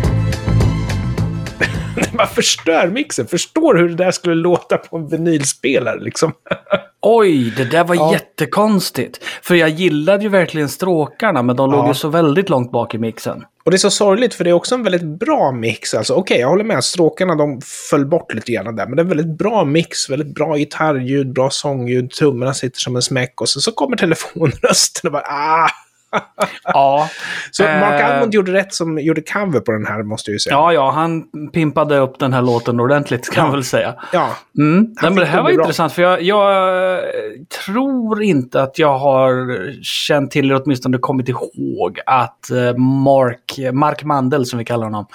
Man 2.17 2.27
förstör 2.27 2.89
mixen. 2.89 3.27
Förstår 3.27 3.75
hur 3.75 3.89
det 3.89 3.95
där 3.95 4.11
skulle 4.11 4.35
låta 4.35 4.77
på 4.77 4.97
en 4.97 5.09
vinylspelare 5.09 6.01
liksom. 6.01 6.33
Oj, 7.03 7.55
det 7.57 7.65
där 7.65 7.85
var 7.85 7.95
Ja. 7.95 8.13
jättekonstigt. 8.13 9.21
För 9.43 9.55
jag 9.55 9.69
gillade 9.69 10.23
ju 10.23 10.29
verkligen 10.29 10.69
stråkarna, 10.69 11.43
men 11.43 11.57
de 11.57 11.71
Ja. 11.71 11.77
låg 11.77 11.89
ju 11.89 11.95
så 11.95 12.09
väldigt 12.09 12.49
långt 12.49 12.73
bak 12.73 12.95
i 12.95 12.99
mixen. 12.99 13.45
Och 13.65 13.71
det 13.71 13.77
är 13.77 13.79
så 13.79 13.91
sorgligt 13.91 14.35
för 14.35 14.45
det 14.45 14.51
är 14.51 14.55
också 14.55 14.75
en 14.75 14.83
väldigt 14.83 15.19
bra 15.19 15.53
mix. 15.53 15.95
Alltså, 15.95 16.15
Okej, 16.15 16.39
jag 16.41 16.49
håller 16.49 16.65
med. 16.65 16.85
Stråkarna 16.85 17.35
de 17.35 17.61
föll 17.91 18.07
bort 18.07 18.35
lite 18.35 18.53
grann 18.53 18.77
där. 18.77 18.87
Men 18.87 18.97
det 18.97 19.01
är 19.01 19.05
en 19.05 19.09
väldigt 19.09 19.39
bra 19.39 19.65
mix. 19.65 20.11
Väldigt 20.11 20.35
bra 20.35 20.57
gitarrljud, 20.57 21.33
bra 21.33 21.51
sångljud. 21.51 22.11
Trummorna 22.11 22.55
sitter 22.55 22.81
som 22.81 22.97
en 22.97 23.03
smäck. 23.03 23.41
Och 23.41 23.49
sen 23.49 23.63
så 23.63 23.73
kommer 23.73 23.97
telefonrösten 23.97 25.09
och 25.09 25.13
bara 25.13 25.23
ah! 25.23 25.69
Ja. 26.65 27.09
Så 27.51 27.63
Mark 27.63 28.01
Eh, 28.01 28.07
Almond 28.15 28.35
gjorde 28.35 28.53
rätt 28.53 28.75
som 28.75 28.99
gjorde 28.99 29.21
cover 29.21 29.61
på 29.61 29.73
den 29.73 29.87
här, 29.87 30.03
måste 30.03 30.31
jag 30.31 30.35
ju 30.35 30.39
säga. 30.39 30.55
Ja, 30.57 30.73
ja, 30.73 30.91
han 30.91 31.25
pimpade 31.53 31.99
upp 31.99 32.19
den 32.19 32.33
här 32.33 32.43
låten 32.43 32.81
ordentligt 32.81 33.31
kan 33.31 33.43
Ja. 33.45 33.49
jag 33.49 33.53
väl 33.53 33.65
säga. 33.65 33.95
Ja. 34.13 34.29
Mm. 34.59 34.95
Men 35.03 35.15
det 35.15 35.25
här 35.25 35.43
var 35.43 35.53
bra. 35.53 35.63
intressant 35.63 35.93
för 35.93 36.03
jag, 36.03 36.23
jag 36.23 36.95
eh, 36.97 37.01
tror 37.65 38.23
inte 38.23 38.63
att 38.63 38.79
jag 38.79 38.99
har 38.99 39.57
känt 39.83 40.31
till, 40.31 40.45
eller 40.45 40.63
åtminstone 40.65 40.99
kommit 40.99 41.29
ihåg, 41.29 41.99
att 42.07 42.51
eh, 42.51 42.77
Mark, 42.77 43.59
Mark 43.73 44.05
Mandel 44.05 44.47
som 44.47 44.59
vi 44.59 44.65
kallar 44.65 44.85
honom, 44.85 45.07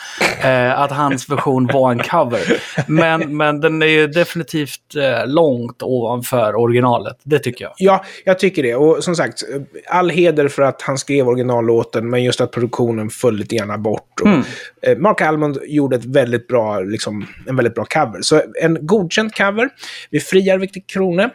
eh, 0.43 0.79
att 0.81 0.91
hans 0.91 1.29
version 1.29 1.69
var 1.73 1.91
en 1.91 1.99
cover. 1.99 2.41
Men, 2.87 3.37
men 3.37 3.59
den 3.61 3.81
är 3.81 3.85
ju 3.87 4.07
definitivt 4.07 4.95
eh, 4.97 5.27
långt 5.27 5.83
ovanför 5.83 6.55
originalet, 6.55 7.17
det 7.23 7.39
tycker 7.39 7.65
jag. 7.65 7.73
Ja, 7.77 8.03
jag 8.25 8.39
tycker 8.39 8.63
det. 8.63 8.75
Och 8.75 9.03
som 9.03 9.15
sagt, 9.15 9.43
all 9.89 10.09
heder 10.09 10.47
för 10.47 10.61
att 10.63 10.81
han 10.85 10.97
skrev 10.97 11.27
originallåten, 11.27 12.09
men 12.09 12.23
just 12.23 12.41
att 12.41 12.51
produktionen 12.51 13.09
föll 13.09 13.35
lite 13.35 13.55
grann 13.55 13.81
bort. 13.83 14.21
Och, 14.21 14.27
Mm. 14.27 14.41
eh, 14.81 14.97
Mark 14.97 15.21
Almond 15.21 15.57
gjorde 15.67 15.95
ett 15.95 16.05
väldigt 16.05 16.47
bra, 16.47 16.79
liksom, 16.79 17.25
en 17.47 17.55
väldigt 17.55 17.75
bra 17.75 17.85
cover. 17.85 18.21
Så 18.21 18.41
en 18.61 18.77
godkänd 18.87 19.35
cover. 19.35 19.69
Vi 20.09 20.19
friar 20.19 20.57
Victor 20.57 20.81
Krone. 20.87 21.29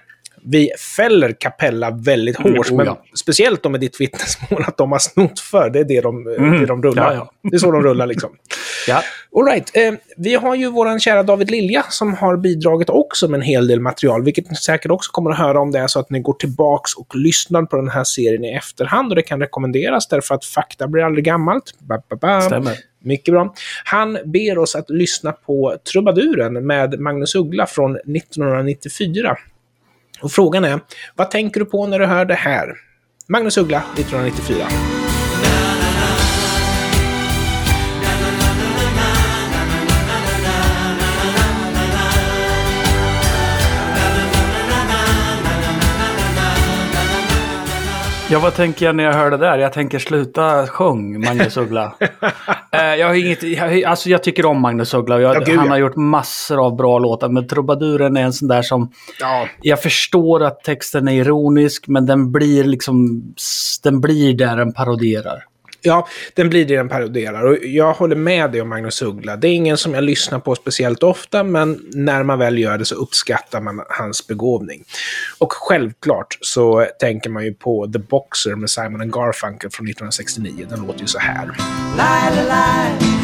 Vi 0.45 0.71
fäller 0.97 1.33
Capella 1.39 1.91
väldigt 1.91 2.37
hårt, 2.37 2.71
oh 2.71 2.77
men 2.77 2.87
ja. 2.87 3.03
speciellt 3.15 3.63
då 3.63 3.69
med 3.69 3.81
ditt 3.81 4.01
vittnesmål 4.01 4.65
att 4.67 4.77
de 4.77 4.93
har 4.93 4.99
snott 4.99 5.41
för. 5.41 5.71
Det 5.71 5.79
är 5.79 5.85
det 5.85 6.01
de, 6.01 6.27
Mm. 6.27 6.61
det 6.61 6.67
de 6.67 6.83
rullar. 6.83 7.13
Ja, 7.13 7.31
ja. 7.43 7.51
Det 7.51 7.57
är 7.57 7.59
så 7.59 7.71
de 7.71 7.83
rullar 7.83 8.07
liksom. 8.07 8.31
Ja. 8.89 9.03
All 9.37 9.45
right. 9.45 9.77
eh, 9.77 9.93
vi 10.17 10.35
har 10.35 10.55
ju 10.55 10.71
våran 10.71 11.01
kära 11.01 11.23
David 11.23 11.51
Lilja 11.51 11.85
som 11.89 12.15
har 12.15 12.37
bidragit 12.37 12.91
också 12.91 13.29
med 13.29 13.39
en 13.39 13.43
hel 13.43 13.67
del 13.67 13.81
material, 13.81 14.25
vilket 14.25 14.51
ni 14.51 14.57
säkert 14.57 14.91
också 14.91 15.13
kommer 15.13 15.31
att 15.31 15.39
höra 15.39 15.61
om 15.61 15.71
det 15.73 15.79
är 15.79 15.87
så 15.87 16.01
att 16.01 16.11
ni 16.11 16.21
går 16.21 16.33
tillbaks 16.33 16.95
och 16.95 17.17
lyssnar 17.17 17.63
på 17.63 17.77
den 17.77 17.89
här 17.89 18.05
serien 18.05 18.45
i 18.45 18.53
efterhand 18.53 19.13
och 19.13 19.17
det 19.17 19.23
kan 19.23 19.41
rekommenderas 19.41 20.09
därför 20.09 20.35
att 20.35 20.45
fakta 20.45 20.89
blir 20.89 21.03
aldrig 21.05 21.25
gammalt. 21.25 21.75
Ba, 21.79 21.99
ba, 22.11 22.17
ba. 22.17 22.41
Stämmer. 22.41 22.77
Mycket 23.03 23.35
bra. 23.35 23.55
Han 23.85 24.19
ber 24.25 24.59
oss 24.59 24.75
att 24.77 24.91
lyssna 24.91 25.33
på 25.33 25.77
Trubaduren 25.93 26.67
med 26.67 27.01
Magnus 27.01 27.35
Uggla 27.35 27.67
från 27.67 27.97
1994. 27.97 29.37
Och 30.23 30.33
frågan 30.33 30.65
är, 30.65 30.81
vad 31.15 31.31
tänker 31.31 31.61
du 31.61 31.67
på 31.67 31.87
när 31.87 31.99
du 31.99 32.07
hör 32.07 32.25
det 32.25 32.35
här? 32.35 32.75
Magnus 33.29 33.59
Uggla, 33.59 33.83
1994. 33.97 35.00
Ja, 48.33 48.39
vad 48.39 48.55
tänker 48.55 48.87
jag 48.87 48.97
när 48.97 49.05
jag 49.05 49.13
hör 49.13 49.31
det 49.31 49.37
där? 49.37 49.59
Jag 49.59 49.73
tänker 49.73 49.99
sluta 49.99 50.67
sjung, 50.67 51.21
Magnus 51.21 51.57
Uggla. 51.57 51.95
eh, 52.73 52.81
jag, 52.81 53.07
har 53.07 53.15
inget, 53.15 53.43
jag, 53.43 53.85
alltså 53.85 54.09
jag 54.09 54.23
tycker 54.23 54.47
om 54.47 54.61
Magnus 54.61 54.95
Uggla 54.95 55.21
jag, 55.21 55.49
Ja, 55.49 55.57
han 55.57 55.71
har 55.71 55.79
gjort 55.79 55.97
massor 55.97 56.67
av 56.67 56.77
bra 56.77 56.99
låtar. 56.99 57.29
Men 57.29 57.49
Trubaduren 57.49 58.17
är 58.17 58.23
en 58.23 58.33
sån 58.33 58.49
där 58.49 58.63
som... 58.63 58.93
Ja. 59.21 59.47
Jag 59.63 59.83
förstår 59.83 60.45
att 60.45 60.65
texten 60.65 61.09
är 61.09 61.13
ironisk, 61.13 61.89
men 61.89 62.07
den 62.07 62.33
blir 62.33 62.65
liksom... 62.65 63.23
Den 63.83 64.01
blir 64.01 64.35
där 64.35 64.57
den 64.57 64.73
parodierar. 64.73 65.45
Ja, 65.83 66.09
den 66.35 66.51
blir 66.51 66.65
det 66.65 66.77
den 66.77 66.89
paroderar. 66.89 67.47
Och 67.47 67.57
jag 67.63 67.93
håller 67.93 68.17
med 68.17 68.51
dig 68.53 68.61
om 68.61 68.69
Magnus 68.69 69.03
Uggla. 69.03 69.37
Det 69.37 69.49
är 69.49 69.53
ingen 69.53 69.77
som 69.77 69.95
jag 69.95 70.05
lyssnar 70.05 70.39
på 70.39 70.55
speciellt 70.55 71.03
ofta, 71.03 71.45
men 71.45 71.81
när 71.95 72.23
man 72.23 72.39
väl 72.39 72.59
gör 72.59 72.79
det 72.79 72.85
så 72.85 72.95
uppskattar 72.95 73.61
man 73.61 73.83
hans 73.89 74.27
begåvning. 74.27 74.85
Och 75.39 75.53
självklart 75.53 76.39
så 76.41 76.87
tänker 77.01 77.31
man 77.31 77.45
ju 77.45 77.55
på 77.55 77.87
The 77.93 77.99
Boxer 77.99 78.55
med 78.55 78.71
Simon 78.71 79.01
and 79.01 79.13
Garfunkel 79.13 79.71
från 79.71 79.87
1969. 79.87 80.67
Den 80.71 80.87
låter 80.87 81.01
ju 81.01 81.07
så 81.07 81.19
här. 81.19 81.51
La, 81.97 82.31
la, 82.37 82.43
la. 82.49 83.21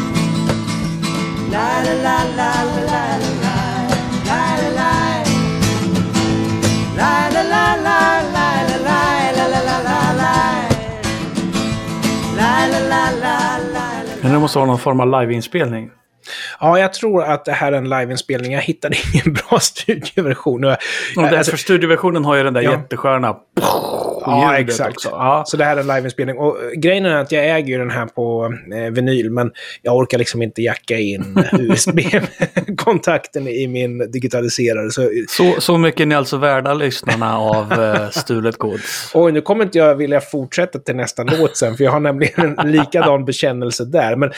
Måste 14.39 14.59
ha 14.59 14.65
någon 14.65 14.77
form 14.77 14.99
av 14.99 15.21
liveinspelning. 15.21 15.91
Ja, 16.59 16.79
jag 16.79 16.93
tror 16.93 17.23
att 17.23 17.45
det 17.45 17.51
här 17.51 17.71
är 17.71 17.77
en 17.77 17.89
liveinspelning. 17.89 18.51
Jag 18.53 18.61
hittade 18.61 18.95
ingen 19.13 19.33
bra 19.49 19.59
studioversion. 19.59 20.63
Och, 20.63 20.75
därför 21.15 21.37
alltså, 21.37 21.57
studioversionen 21.57 22.25
har 22.25 22.35
ju 22.35 22.43
den 22.43 22.53
där 22.53 22.61
Ja. 22.61 22.71
jättesköna 22.71 23.35
Ja, 24.29 24.57
exakt. 24.57 24.89
också. 24.89 25.09
Ja. 25.09 25.43
Så 25.47 25.57
det 25.57 25.65
här 25.65 25.75
är 25.77 25.81
en 25.81 25.87
liveinspelning. 25.87 26.37
Och 26.37 26.63
eh, 26.63 26.69
grejen 26.79 27.05
är 27.05 27.15
att 27.15 27.31
jag 27.31 27.45
äger 27.49 27.67
ju 27.67 27.77
den 27.77 27.91
här 27.91 28.05
på 28.05 28.53
eh, 28.75 28.91
vinyl, 28.93 29.29
men 29.31 29.51
jag 29.81 29.95
orkar 29.95 30.17
liksom 30.17 30.41
inte 30.41 30.61
jacka 30.61 30.97
in 30.97 31.43
USB-kontakten 31.59 33.47
i 33.47 33.67
min 33.67 34.11
digitaliserare. 34.11 34.91
Så, 34.91 35.09
Så, 35.27 35.61
så 35.61 35.77
mycket 35.77 36.01
är 36.01 36.05
ni 36.05 36.15
alltså 36.15 36.37
värda 36.37 36.73
lyssnarna 36.73 37.37
av 37.39 37.71
uh, 37.79 38.09
Stulet 38.11 38.57
Gods. 38.57 39.11
oj, 39.13 39.31
nu 39.31 39.41
kommer 39.41 39.63
inte 39.65 39.77
jag 39.77 39.95
vilja 39.95 40.21
fortsätta 40.21 40.79
till 40.79 40.95
nästa 40.95 41.23
låt 41.23 41.57
sen, 41.57 41.77
för 41.77 41.83
jag 41.83 41.91
har 41.91 41.99
nämligen 41.99 42.59
en 42.59 42.71
likadan 42.71 43.25
bekännelse 43.25 43.85
där. 43.85 44.15
Men 44.15 44.31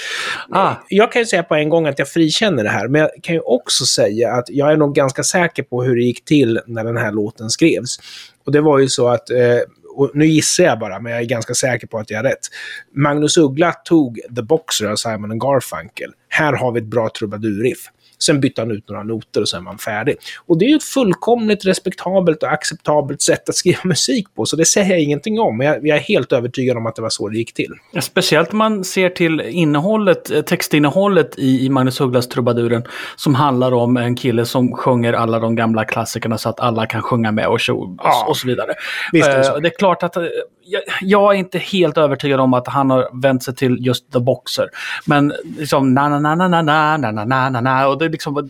Ah. 0.51 0.71
jag 0.89 1.11
kan 1.11 1.21
ju 1.21 1.25
säga 1.25 1.43
på 1.43 1.55
en 1.55 1.69
gång 1.69 1.87
att 1.87 1.99
jag 1.99 2.07
frikänner 2.09 2.63
det 2.63 2.69
här, 2.69 2.87
men 2.87 3.01
jag 3.01 3.09
kan 3.23 3.35
ju 3.35 3.41
också 3.41 3.85
säga 3.85 4.33
att 4.33 4.49
jag 4.49 4.71
är 4.71 4.77
nog 4.77 4.95
ganska 4.95 5.23
säker 5.23 5.63
på 5.63 5.83
hur 5.83 5.95
det 5.95 6.01
gick 6.01 6.25
till 6.25 6.59
när 6.65 6.83
den 6.83 6.97
här 6.97 7.11
låten 7.11 7.49
skrevs. 7.49 7.99
Och 8.45 8.51
det 8.51 8.61
var 8.61 8.79
ju 8.79 8.87
så 8.87 9.07
att, 9.07 9.29
eh, 9.29 9.59
och 9.95 10.11
nu 10.13 10.25
gissar 10.25 10.63
jag 10.63 10.79
bara, 10.79 10.99
men 10.99 11.11
jag 11.11 11.21
är 11.21 11.25
ganska 11.25 11.53
säker 11.53 11.87
på 11.87 11.97
att 11.97 12.09
jag 12.09 12.17
har 12.17 12.23
rätt. 12.23 12.47
Magnus 12.95 13.37
Uggla 13.37 13.71
tog 13.71 14.19
The 14.35 14.41
Boxer 14.41 14.85
av 14.85 14.95
Simon 14.95 15.39
Garfunkel. 15.39 16.11
Här 16.29 16.53
har 16.53 16.71
vi 16.71 16.79
ett 16.79 16.85
bra 16.85 17.09
trubadurriff. 17.19 17.89
Sen 18.23 18.39
bytte 18.39 18.61
han 18.61 18.71
ut 18.71 18.89
några 18.89 19.03
noter 19.03 19.41
och 19.41 19.49
sen 19.49 19.63
var 19.63 19.71
han 19.71 19.79
färdig. 19.79 20.15
Och 20.47 20.57
det 20.57 20.65
är 20.65 20.69
ju 20.69 20.75
ett 20.75 20.83
fullkomligt 20.83 21.65
respektabelt 21.65 22.43
och 22.43 22.49
acceptabelt 22.51 23.21
sätt 23.21 23.49
att 23.49 23.55
skriva 23.55 23.79
musik 23.83 24.27
på, 24.35 24.45
så 24.45 24.55
det 24.55 24.65
säger 24.65 24.89
jag 24.89 24.99
ingenting 24.99 25.39
om. 25.39 25.57
Men 25.57 25.67
jag, 25.67 25.87
jag 25.87 25.97
är 25.97 26.01
helt 26.01 26.31
övertygad 26.31 26.77
om 26.77 26.85
att 26.85 26.95
det 26.95 27.01
var 27.01 27.09
så 27.09 27.27
det 27.29 27.37
gick 27.37 27.53
till. 27.53 27.73
Speciellt 28.01 28.51
om 28.51 28.57
man 28.57 28.83
ser 28.83 29.09
till 29.09 29.41
innehållet, 29.41 30.31
eh, 30.31 30.41
textinnehållet 30.41 31.39
i, 31.39 31.65
i 31.65 31.69
Magnus 31.69 32.01
Ugglas 32.01 32.27
Trubaduren. 32.27 32.83
Som 33.15 33.35
handlar 33.35 33.71
om 33.71 33.97
en 33.97 34.15
kille 34.15 34.45
som 34.45 34.71
sjunger 34.75 35.13
alla 35.13 35.39
de 35.39 35.55
gamla 35.55 35.85
klassikerna 35.85 36.37
så 36.37 36.49
att 36.49 36.59
alla 36.59 36.85
kan 36.85 37.01
sjunga 37.01 37.31
med 37.31 37.47
och, 37.47 37.59
tjo, 37.59 37.95
Ja. 38.03 38.25
och 38.27 38.37
så 38.37 38.47
vidare. 38.47 38.73
Visst 39.11 39.27
är 39.27 39.31
det 39.33 39.37
Eh, 39.39 39.43
så. 39.53 39.59
det 39.59 39.67
är 39.67 39.77
klart 39.77 40.03
att 40.03 40.17
eh, 40.17 40.23
jag, 40.69 40.81
jag 41.01 41.33
är 41.33 41.39
inte 41.39 41.59
helt 41.59 41.97
övertygad 41.97 42.39
om 42.39 42.53
att 42.53 42.67
han 42.67 42.89
har 42.89 43.21
vänt 43.21 43.43
sig 43.43 43.55
till 43.55 43.77
just 43.79 44.11
The 44.11 44.19
Boxer. 44.19 44.69
Men 45.05 45.33
liksom 45.57 45.93
na 45.93 46.09
na 46.09 46.19
na 46.19 46.35
na 46.35 46.61
na 46.61 46.97
na 46.97 47.11
na 47.11 47.25
na 47.25 47.49
na 47.49 47.61
na 47.61 47.87
och 47.87 47.97
det 47.97 48.05
är 48.05 48.09
liksom 48.09 48.49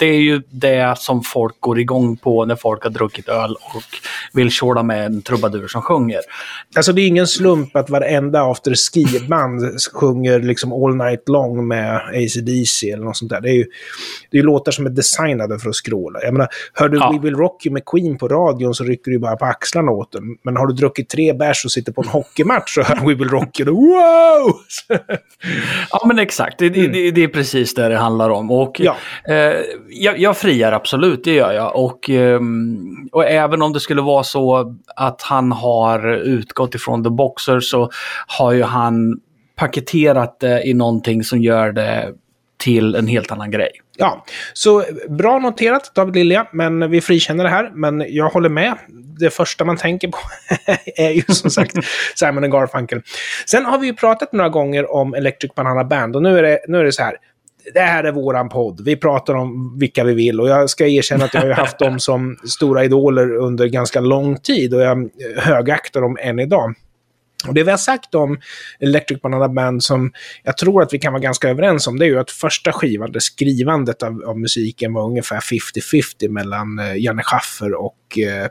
det- 0.00 0.06
är 0.06 0.20
ju 0.20 0.42
det 0.50 0.94
som 0.98 1.22
folk 1.22 1.56
går 1.60 1.78
igång 1.80 2.16
på 2.16 2.44
när 2.44 2.56
folk 2.56 2.82
har 2.82 2.90
druckit 2.90 3.28
öl 3.28 3.50
och 3.54 3.82
vill 4.32 4.50
tjåla 4.50 4.82
med 4.82 5.06
en 5.06 5.22
trubadur 5.22 5.68
som 5.68 5.82
sjunger. 5.82 6.20
Alltså 6.76 6.92
det 6.92 7.02
är 7.02 7.06
ingen 7.06 7.26
slump 7.26 7.76
att 7.76 7.90
varenda 7.90 8.42
after 8.42 8.74
ski-band 8.74 9.62
sjunger 9.94 10.40
liksom 10.40 10.72
all 10.72 10.96
night 10.96 11.28
long 11.28 11.68
med 11.68 11.96
AC/DC 11.96 12.90
eller 12.90 13.04
något 13.04 13.16
sånt 13.16 13.30
där. 13.30 13.40
Det 13.40 13.48
är 13.50 13.54
ju 13.54 13.66
det 14.30 14.38
är 14.38 14.42
låtar 14.42 14.72
som 14.72 14.86
är 14.86 14.90
designade 14.90 15.58
för 15.58 15.68
att 15.68 15.74
skråla. 15.76 16.18
Jag 16.22 16.32
menar, 16.32 16.48
hör 16.74 16.88
du 16.88 16.98
Ja. 16.98 17.12
We 17.12 17.18
Will 17.18 17.36
Rock 17.36 17.66
You 17.66 17.72
med 17.72 17.82
Queen 17.86 18.18
på 18.18 18.28
radion 18.28 18.74
så 18.74 18.84
rycker 18.84 19.10
du 19.10 19.18
bara 19.18 19.36
på 19.36 19.44
axlarna 19.44 19.92
åt 19.92 20.12
den. 20.12 20.22
Men 20.42 20.56
har 20.56 20.66
du 20.66 20.74
druckit 20.74 21.08
tre 21.08 21.32
bärs 21.32 21.64
och 21.64 21.70
sitter 21.72 21.92
på 21.92 22.02
en 22.02 22.08
hockeymatch 22.08 22.74
så 22.74 22.82
hör 22.82 23.06
We 23.06 23.14
Will 23.14 23.28
Rock 23.28 23.60
You 23.60 23.66
då, 23.66 23.72
wow! 23.74 24.52
Ja 25.90 26.02
men 26.06 26.18
exakt, 26.18 26.58
det, 26.58 26.68
det, 26.68 26.86
det, 26.88 27.10
det 27.10 27.22
är 27.24 27.28
precis 27.28 27.74
det 27.74 27.88
det 27.88 27.96
handlar 27.96 28.30
om. 28.30 28.50
Och 28.50 28.80
Ja. 28.80 28.96
eh, 29.28 29.52
jag, 29.90 30.18
jag 30.18 30.36
friar 30.36 30.72
absolut, 30.72 31.24
det 31.24 31.34
gör 31.34 31.52
jag. 31.52 31.76
Och, 31.76 32.10
ehm, 32.10 33.08
och 33.12 33.24
även 33.24 33.62
om 33.62 33.72
det 33.72 33.80
skulle 33.80 34.02
vara 34.02 34.24
så 34.24 34.76
att 34.96 35.22
han 35.22 35.52
har 35.52 36.12
utgått 36.12 36.74
ifrån 36.74 37.04
The 37.04 37.10
Boxer 37.10 37.60
så 37.60 37.90
har 38.26 38.52
ju 38.52 38.62
han 38.62 39.20
paketerat 39.56 40.40
det 40.40 40.62
i 40.62 40.74
någonting 40.74 41.24
som 41.24 41.42
gör 41.42 41.72
det 41.72 42.12
till 42.58 42.94
en 42.94 43.06
helt 43.06 43.32
annan 43.32 43.50
grej. 43.50 43.70
Ja, 43.96 44.24
så 44.52 44.84
bra 45.08 45.38
noterat 45.38 45.94
David 45.94 46.14
Lilja, 46.14 46.46
men 46.52 46.90
vi 46.90 47.00
frikänner 47.00 47.44
det 47.44 47.50
här. 47.50 47.70
Men 47.74 48.04
jag 48.08 48.28
håller 48.28 48.48
med. 48.48 48.74
Det 49.18 49.30
första 49.30 49.64
man 49.64 49.76
tänker 49.76 50.08
på 50.08 50.18
är 50.96 51.10
ju 51.10 51.22
som 51.22 51.50
sagt 51.50 51.76
Simon 52.14 52.50
Garfunkel. 52.50 53.02
Sen 53.46 53.64
har 53.64 53.78
vi 53.78 53.86
ju 53.86 53.94
pratat 53.94 54.32
några 54.32 54.48
gånger 54.48 54.92
om 54.94 55.14
Electric 55.14 55.54
Banana 55.54 55.84
Band 55.84 56.16
och 56.16 56.22
nu 56.22 56.38
är 56.38 56.42
det, 56.42 56.60
nu 56.68 56.78
är 56.78 56.84
det 56.84 56.92
så 56.92 57.02
här. 57.02 57.16
Det 57.74 57.80
här 57.80 58.04
är 58.04 58.12
våran 58.12 58.48
podd. 58.48 58.80
Vi 58.84 58.96
pratar 58.96 59.34
om 59.34 59.78
vilka 59.78 60.04
vi 60.04 60.14
vill 60.14 60.40
och 60.40 60.48
jag 60.48 60.70
ska 60.70 60.86
erkänna 60.86 61.24
att 61.24 61.34
jag 61.34 61.40
har 61.40 61.50
haft 61.50 61.78
dem 61.78 62.00
som 62.00 62.36
stora 62.44 62.84
idoler 62.84 63.36
under 63.36 63.66
ganska 63.66 64.00
lång 64.00 64.36
tid 64.36 64.74
och 64.74 64.80
jag 64.80 65.10
högaktar 65.36 66.00
dem 66.00 66.18
än 66.20 66.38
idag. 66.38 66.74
Och 67.48 67.54
det 67.54 67.62
vi 67.62 67.70
har 67.70 67.78
sagt 67.78 68.14
om 68.14 68.40
Electric 68.80 69.20
Banana 69.20 69.48
Band 69.48 69.84
som 69.84 70.12
jag 70.42 70.56
tror 70.56 70.82
att 70.82 70.94
vi 70.94 70.98
kan 70.98 71.12
vara 71.12 71.22
ganska 71.22 71.48
överens 71.48 71.86
om, 71.86 71.98
det 71.98 72.04
är 72.04 72.08
ju 72.08 72.18
att 72.18 72.30
första 72.30 72.72
skivan, 72.72 73.12
det 73.12 73.20
skrivandet 73.20 74.02
av, 74.02 74.22
av 74.26 74.38
musiken 74.38 74.92
var 74.92 75.04
ungefär 75.04 75.40
50-50 75.40 76.28
mellan 76.28 76.78
eh, 76.78 76.96
Janne 76.96 77.22
Schaffer 77.22 77.74
och 77.74 78.18
eh, 78.18 78.48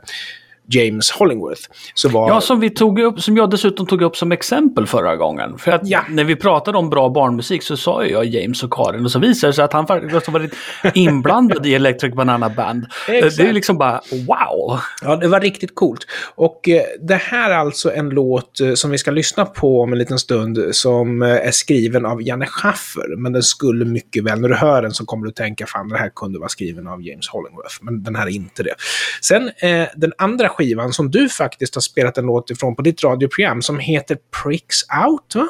James 0.74 1.10
Hollingworth. 1.10 1.62
Så 1.94 2.08
var... 2.08 2.28
Ja, 2.28 2.40
som, 2.40 2.60
vi 2.60 2.70
tog 2.70 2.98
upp, 3.00 3.20
som 3.20 3.36
jag 3.36 3.50
dessutom 3.50 3.86
tog 3.86 4.02
upp 4.02 4.16
som 4.16 4.32
exempel 4.32 4.86
förra 4.86 5.16
gången. 5.16 5.58
För 5.58 5.72
att 5.72 5.80
Ja. 5.84 6.00
när 6.08 6.24
vi 6.24 6.36
pratade 6.36 6.78
om 6.78 6.90
bra 6.90 7.08
barnmusik 7.08 7.62
så 7.62 7.76
sa 7.76 8.04
jag 8.04 8.24
James 8.24 8.62
och 8.62 8.72
Karin 8.72 9.04
och 9.04 9.10
så 9.10 9.18
visade 9.18 9.50
det 9.50 9.54
sig 9.54 9.64
att 9.64 9.72
han 9.72 9.86
faktiskt 9.86 10.28
varit 10.28 10.54
inblandad 10.94 11.66
i 11.66 11.74
Electric 11.74 12.14
Banana 12.14 12.48
Band. 12.48 12.86
Exakt. 13.08 13.36
Det 13.36 13.48
är 13.48 13.52
liksom 13.52 13.78
bara 13.78 14.00
wow! 14.26 14.80
Ja, 15.02 15.16
det 15.16 15.28
var 15.28 15.40
riktigt 15.40 15.74
coolt. 15.74 16.06
Och 16.34 16.68
eh, 16.68 16.82
det 17.00 17.14
här 17.14 17.50
är 17.50 17.54
alltså 17.56 17.92
en 17.94 18.08
låt 18.08 18.60
eh, 18.60 18.74
som 18.74 18.90
vi 18.90 18.98
ska 18.98 19.10
lyssna 19.10 19.44
på 19.44 19.80
om 19.82 19.92
en 19.92 19.98
liten 19.98 20.18
stund 20.18 20.58
som 20.72 21.22
eh, 21.22 21.28
är 21.28 21.50
skriven 21.50 22.06
av 22.06 22.22
Janne 22.22 22.46
Schaffer. 22.46 23.16
Men 23.16 23.32
den 23.32 23.42
skulle 23.42 23.84
mycket 23.84 24.24
väl, 24.24 24.40
när 24.40 24.48
du 24.48 24.54
hör 24.54 24.82
den 24.82 24.92
så 24.92 25.04
kommer 25.04 25.26
du 25.26 25.32
tänka 25.32 25.66
fan 25.66 25.88
det 25.88 25.98
här 25.98 26.10
kunde 26.16 26.38
vara 26.38 26.48
skriven 26.48 26.86
av 26.86 27.02
James 27.02 27.28
Hollingworth. 27.28 27.74
Men 27.80 28.02
den 28.02 28.16
här 28.16 28.26
är 28.26 28.30
inte 28.30 28.62
det. 28.62 28.74
Sen 29.22 29.50
eh, 29.58 29.88
den 29.96 30.12
andra 30.18 30.48
skivan 30.60 30.92
som 30.92 31.10
du 31.10 31.28
faktiskt 31.28 31.74
har 31.74 31.82
spelat 31.82 32.18
en 32.18 32.26
låt 32.26 32.50
ifrån 32.50 32.76
på 32.76 32.82
ditt 32.82 33.04
radioprogram 33.04 33.62
som 33.62 33.78
heter 33.78 34.18
Pricks 34.42 34.76
Out, 35.06 35.34
va? 35.34 35.48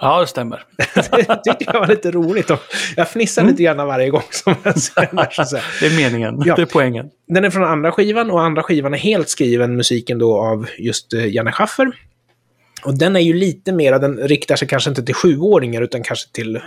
Ja, 0.00 0.20
det 0.20 0.26
stämmer. 0.26 0.62
det 0.76 1.40
tyckte 1.44 1.64
jag 1.72 1.80
var 1.80 1.86
lite 1.86 2.10
roligt. 2.10 2.50
Jag 2.96 3.08
fnissar 3.08 3.44
lite 3.44 3.62
grann 3.62 3.76
varje 3.76 4.10
gång 4.10 4.22
som 4.30 4.54
jag 4.62 4.78
ser 4.78 5.08
den 5.10 5.18
här. 5.18 5.80
Det 5.80 5.86
är 5.86 5.96
meningen. 5.96 6.42
Ja. 6.44 6.56
Det 6.56 6.62
är 6.62 6.66
poängen. 6.66 7.10
Den 7.28 7.44
är 7.44 7.50
från 7.50 7.64
andra 7.64 7.92
skivan 7.92 8.30
och 8.30 8.42
andra 8.42 8.62
skivan 8.62 8.94
är 8.94 8.98
helt 8.98 9.28
skriven 9.28 9.76
musiken 9.76 10.18
då 10.18 10.40
av 10.40 10.66
just 10.78 11.12
eh, 11.12 11.34
Janne 11.34 11.52
Schaffer. 11.52 11.92
Och 12.86 12.98
den 12.98 13.16
är 13.16 13.20
ju 13.20 13.32
lite 13.32 13.72
mera, 13.72 13.98
den 13.98 14.16
riktar 14.16 14.56
sig 14.56 14.68
kanske 14.68 14.90
inte 14.90 15.02
till 15.02 15.14
sjuåringar 15.14 15.82
utan 15.82 16.02
kanske 16.02 16.32
till 16.32 16.60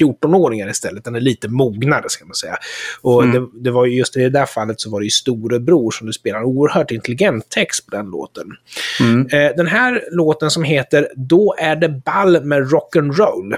14-åringar 0.00 0.70
istället. 0.70 1.04
Den 1.04 1.14
är 1.14 1.20
lite 1.20 1.48
mognare 1.48 2.04
ska 2.06 2.24
man 2.24 2.34
säga. 2.34 2.56
Och 3.00 3.26
det, 3.26 3.46
det 3.54 3.70
var 3.70 3.86
ju 3.86 3.98
just 3.98 4.16
i 4.16 4.20
det 4.20 4.30
där 4.30 4.46
fallet 4.46 4.80
så 4.80 4.90
var 4.90 5.00
det 5.00 5.04
ju 5.04 5.10
storebror 5.10 5.90
som 5.90 6.06
du 6.06 6.12
spelar 6.12 6.38
en 6.38 6.44
oerhört 6.44 6.90
intelligent 6.90 7.48
text 7.48 7.86
på 7.86 7.96
den 7.96 8.06
låten. 8.06 8.46
Eh, 9.32 9.56
den 9.56 9.66
här 9.66 10.02
låten 10.10 10.50
som 10.50 10.62
heter 10.62 11.08
Då 11.16 11.54
är 11.58 11.76
det 11.76 11.88
ball 11.88 12.44
med 12.44 12.62
rock'n'roll. 12.62 13.56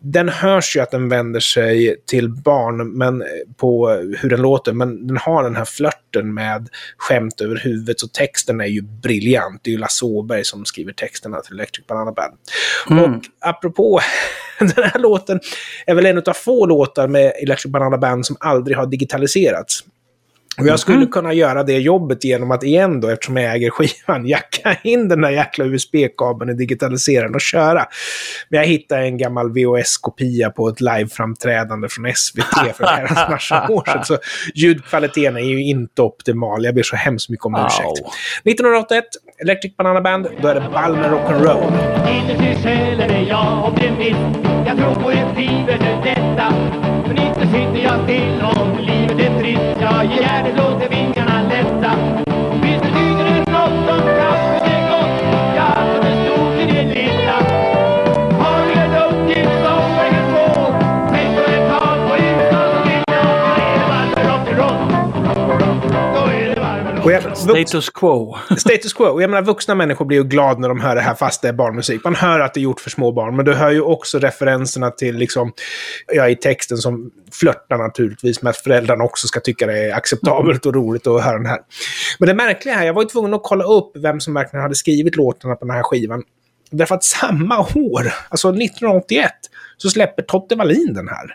Den 0.00 0.28
hörs 0.28 0.76
ju 0.76 0.80
att 0.80 0.90
den 0.90 1.08
vänder 1.08 1.40
sig 1.40 1.96
till 2.06 2.28
barn 2.28 2.92
men, 2.92 3.24
på 3.56 3.88
hur 4.18 4.30
den 4.30 4.42
låter, 4.42 4.72
men 4.72 5.06
den 5.06 5.16
har 5.16 5.42
den 5.42 5.56
här 5.56 5.64
flörten 5.64 6.34
med 6.34 6.68
skämt 6.96 7.40
över 7.40 7.56
huvudet, 7.56 8.00
så 8.00 8.08
texten 8.08 8.60
är 8.60 8.66
ju 8.66 8.82
briljant. 8.82 9.60
Det 9.64 9.70
är 9.70 9.72
ju 9.72 9.78
Lasse 9.78 10.04
Åberg 10.04 10.44
som 10.44 10.64
skriver 10.64 10.92
texterna 10.92 11.40
till 11.40 11.54
Electric 11.54 11.86
Banana 11.86 12.12
Band. 12.12 12.34
Och 12.86 13.22
apropå, 13.40 14.00
den 14.58 14.84
här 14.84 14.98
låten 14.98 15.40
är 15.86 15.94
väl 15.94 16.06
en 16.06 16.18
av 16.18 16.32
få 16.32 16.66
låtar 16.66 17.08
med 17.08 17.32
Electric 17.42 17.72
Banana 17.72 17.98
Band 17.98 18.26
som 18.26 18.36
aldrig 18.40 18.76
har 18.76 18.86
digitaliserats. 18.86 19.84
Och 20.58 20.66
jag 20.66 20.78
skulle 20.78 21.06
kunna 21.06 21.32
göra 21.32 21.62
det 21.62 21.78
jobbet 21.78 22.24
genom 22.24 22.50
att 22.50 22.64
igen 22.64 23.00
då, 23.00 23.08
eftersom 23.08 23.36
jag 23.36 23.54
äger 23.54 23.70
skivan, 23.86 24.26
jacka 24.26 24.76
in 24.82 25.08
den 25.08 25.20
där 25.20 25.30
jäkla 25.30 25.64
USB-kabeln 25.64 26.50
i 26.50 26.54
digitaliseraren 26.54 27.34
och 27.34 27.40
köra. 27.40 27.86
Men 28.48 28.60
jag 28.60 28.66
hittade 28.66 29.02
en 29.02 29.18
gammal 29.18 29.52
VHS-kopia 29.52 30.50
på 30.50 30.68
ett 30.68 30.80
liveframträdande 30.80 31.88
från 31.88 32.14
SVT 32.14 32.76
för 32.76 32.84
herrans 32.86 33.30
massa 33.30 33.68
år 33.68 33.84
sedan. 33.86 34.04
Så 34.04 34.18
ljudkvaliteten 34.54 35.36
är 35.36 35.40
ju 35.40 35.64
inte 35.64 36.02
optimal. 36.02 36.64
Jag 36.64 36.74
ber 36.74 36.82
så 36.82 36.96
hemskt 36.96 37.30
mycket 37.30 37.46
om 37.46 37.54
ursäkt. 37.54 38.08
1981, 38.44 39.04
Electric 39.42 39.76
Banana 39.76 40.00
Band, 40.00 40.28
då 40.42 40.48
är 40.48 40.54
det 40.54 40.68
ball 40.72 40.96
med 40.96 41.10
rock'n'roll. 41.10 41.72
Inuti 42.08 42.62
själen 42.62 43.10
är 43.10 43.28
jag 43.28 43.68
optimist 43.68 44.38
Jag 44.66 44.76
tror 44.76 44.94
på 44.94 45.10
ett 45.10 45.36
livet 45.36 45.80
är 45.80 46.04
detta 46.04 46.54
inte 47.22 47.31
sitter 47.52 47.82
jag 47.82 48.02
still 48.04 48.42
om 48.42 48.78
livet 48.78 49.20
är 49.20 49.38
trist 49.40 49.80
Jag 49.80 50.04
ger 50.04 50.22
järnet 50.22 50.56
låter 50.56 50.88
vi 50.88 51.01
Och 67.04 67.12
jag, 67.12 67.36
Status 67.36 67.90
quo. 67.90 68.36
status 68.56 68.92
quo. 68.92 69.20
Jag 69.20 69.30
menar, 69.30 69.42
vuxna 69.42 69.74
människor 69.74 70.04
blir 70.04 70.18
ju 70.18 70.24
glada 70.24 70.60
när 70.60 70.68
de 70.68 70.80
hör 70.80 70.94
det 70.94 71.00
här 71.00 71.14
fast 71.14 71.42
det 71.42 71.48
är 71.48 71.52
barnmusik. 71.52 72.04
Man 72.04 72.14
hör 72.14 72.40
att 72.40 72.54
det 72.54 72.60
är 72.60 72.62
gjort 72.62 72.80
för 72.80 72.90
små 72.90 73.12
barn, 73.12 73.36
men 73.36 73.44
du 73.44 73.54
hör 73.54 73.70
ju 73.70 73.80
också 73.80 74.18
referenserna 74.18 74.90
till, 74.90 75.16
liksom, 75.16 75.52
ja, 76.12 76.28
i 76.28 76.36
texten 76.36 76.78
som 76.78 77.10
flörtar 77.32 77.78
naturligtvis 77.78 78.42
med 78.42 78.50
att 78.50 78.56
föräldrarna 78.56 79.04
också 79.04 79.26
ska 79.26 79.40
tycka 79.40 79.66
det 79.66 79.78
är 79.78 79.94
acceptabelt 79.94 80.66
och 80.66 80.74
roligt 80.74 81.06
att 81.06 81.24
höra 81.24 81.36
den 81.36 81.46
här. 81.46 81.58
Men 82.18 82.26
det 82.26 82.34
märkliga 82.34 82.74
här, 82.74 82.86
jag 82.86 82.94
var 82.94 83.02
ju 83.02 83.08
tvungen 83.08 83.34
att 83.34 83.42
kolla 83.42 83.64
upp 83.64 83.96
vem 83.96 84.20
som 84.20 84.34
verkligen 84.34 84.62
hade 84.62 84.74
skrivit 84.74 85.16
låtarna 85.16 85.54
på 85.54 85.64
den 85.64 85.74
här 85.74 85.82
skivan. 85.82 86.22
Därför 86.70 86.94
att 86.94 87.04
samma 87.04 87.60
år, 87.60 88.12
alltså 88.28 88.48
1981, 88.48 89.32
så 89.76 89.90
släpper 89.90 90.22
Totte 90.22 90.54
Wallin 90.54 90.94
den 90.94 91.08
här. 91.08 91.34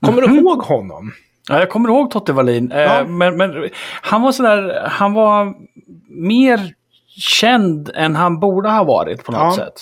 Kommer 0.00 0.22
du 0.22 0.38
ihåg 0.38 0.62
honom? 0.62 1.12
Ja, 1.48 1.58
jag 1.58 1.70
kommer 1.70 1.88
ihåg 1.88 2.10
Totte 2.10 2.32
Wallin. 2.32 2.72
Eh, 2.72 2.80
Ja. 2.80 3.04
men, 3.04 3.36
men 3.36 3.68
han 4.02 4.22
var 4.22 4.32
sådär, 4.32 4.82
han 4.90 5.12
var 5.12 5.54
mer 6.08 6.74
känd 7.20 7.90
än 7.94 8.16
han 8.16 8.40
borde 8.40 8.68
ha 8.68 8.84
varit 8.84 9.24
på 9.24 9.32
något 9.32 9.40
Ja. 9.40 9.64
sätt. 9.64 9.74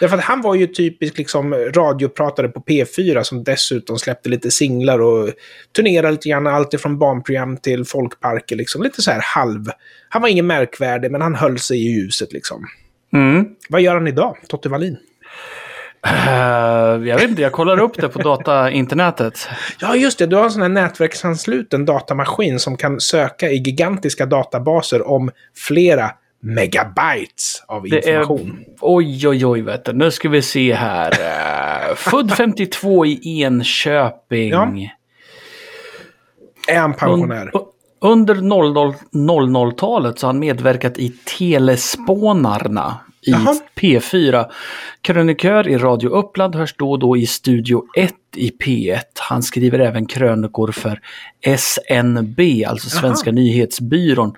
Därför 0.00 0.16
att 0.18 0.24
han 0.24 0.40
var 0.42 0.54
ju 0.54 0.66
typisk 0.66 1.18
liksom, 1.18 1.54
radiopratare 1.54 2.48
på 2.48 2.60
P4 2.60 3.22
som 3.22 3.44
dessutom 3.44 3.98
släppte 3.98 4.28
lite 4.28 4.50
singlar 4.50 4.98
och 5.02 5.28
turnerade 5.76 6.10
lite 6.10 6.28
grann. 6.28 6.46
Allt 6.46 6.74
ifrån 6.74 6.98
barnprogram 6.98 7.56
till 7.56 7.84
folkparker. 7.84 8.56
Liksom. 8.56 8.82
Lite 8.82 9.02
så 9.02 9.10
här 9.10 9.20
halv... 9.24 9.64
Han 10.08 10.22
var 10.22 10.28
ingen 10.28 10.46
märkvärdig, 10.46 11.10
men 11.10 11.22
han 11.22 11.34
höll 11.34 11.58
sig 11.58 11.76
i 11.86 11.90
ljuset. 11.94 12.32
Liksom. 12.32 12.66
Mm. 13.12 13.46
Vad 13.68 13.80
gör 13.80 13.94
han 13.94 14.08
idag, 14.08 14.36
Totte 14.48 14.68
Wallin? 14.68 14.96
Eh, 16.06 17.08
jag 17.08 17.18
vet 17.18 17.30
inte, 17.30 17.42
jag 17.42 17.52
kollar 17.52 17.80
upp 17.80 17.96
det 17.96 18.08
på 18.08 18.18
data-internetet. 18.18 19.48
Ja, 19.80 19.96
just 19.96 20.18
det. 20.18 20.26
Du 20.26 20.36
har 20.36 20.44
en 20.44 20.50
sån 20.50 20.62
här 20.62 20.68
nätverksansluten 20.68 21.84
datamaskin 21.84 22.58
som 22.60 22.76
kan 22.76 23.00
söka 23.00 23.50
i 23.50 23.56
gigantiska 23.56 24.26
databaser 24.26 25.08
om 25.08 25.30
flera 25.56 26.10
megabytes 26.42 27.62
av 27.68 27.82
Det 27.82 28.08
är, 28.08 28.20
information. 28.20 28.64
oj, 28.80 29.28
oj, 29.28 29.46
oj, 29.46 29.60
vet 29.62 29.84
du. 29.84 29.92
Nu 29.92 30.10
ska 30.10 30.28
vi 30.28 30.42
se 30.42 30.74
här. 30.74 31.12
Eh, 31.90 31.94
född 31.94 32.32
52 32.32 33.06
i 33.06 33.42
Enköping. 33.42 34.48
Ja. 34.50 34.72
Är 36.68 36.78
han 36.78 36.94
pensionär? 36.94 37.50
Un- 37.54 37.60
under 38.02 38.34
00 38.34 38.94
00-talet 39.12 40.18
så 40.18 40.26
har 40.26 40.32
han 40.32 40.40
medverkat 40.40 40.98
i 40.98 41.08
Telespånarna 41.38 42.98
i 43.22 43.30
Jaha. 43.30 43.54
P4. 43.76 44.46
Krönikör 45.02 45.68
i 45.68 45.78
Radio 45.78 46.08
Uppland 46.10 46.54
hörs 46.54 46.74
då 46.76 46.90
och 46.90 46.98
då 46.98 47.16
i 47.16 47.26
Studio 47.26 47.84
1 47.96 48.14
i 48.36 48.50
P1. 48.64 48.98
Han 49.18 49.42
skriver 49.42 49.78
även 49.78 50.06
krönikor 50.06 50.72
för 50.72 51.00
SNB, 51.42 52.64
alltså 52.64 52.88
Svenska 52.90 53.32
nyhetsbyrån. 53.32 54.28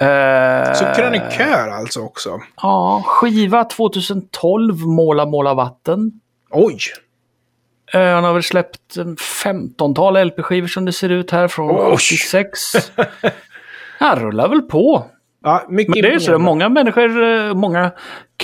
Eh, 0.00 0.72
Så 0.74 0.84
krönikör 0.96 1.68
alltså 1.68 2.00
också? 2.00 2.40
Ja, 2.62 3.02
skiva 3.06 3.64
2012, 3.64 4.78
Måla, 4.86 5.26
måla 5.26 5.54
vatten. 5.54 6.12
Oj! 6.50 6.78
Eh, 7.94 8.00
Han 8.14 8.24
har 8.24 8.32
väl 8.32 8.42
släppt 8.42 8.96
en 8.96 9.16
15-tal 9.16 10.16
LP-skivor 10.26 10.68
som 10.68 10.84
det 10.84 10.92
ser 10.92 11.08
ut 11.08 11.30
här 11.30 11.48
från 11.48 11.70
Oj. 11.70 11.92
86. 11.92 12.60
Han 13.98 14.18
rullar 14.20 14.48
väl 14.48 14.62
på. 14.62 15.06
Ja, 15.42 15.66
mycket 15.68 15.94
Men 15.94 16.02
det 16.02 16.14
är 16.14 16.18
så, 16.18 16.38
många 16.38 16.68
människor, 16.68 17.22
eh, 17.22 17.54
många 17.54 17.92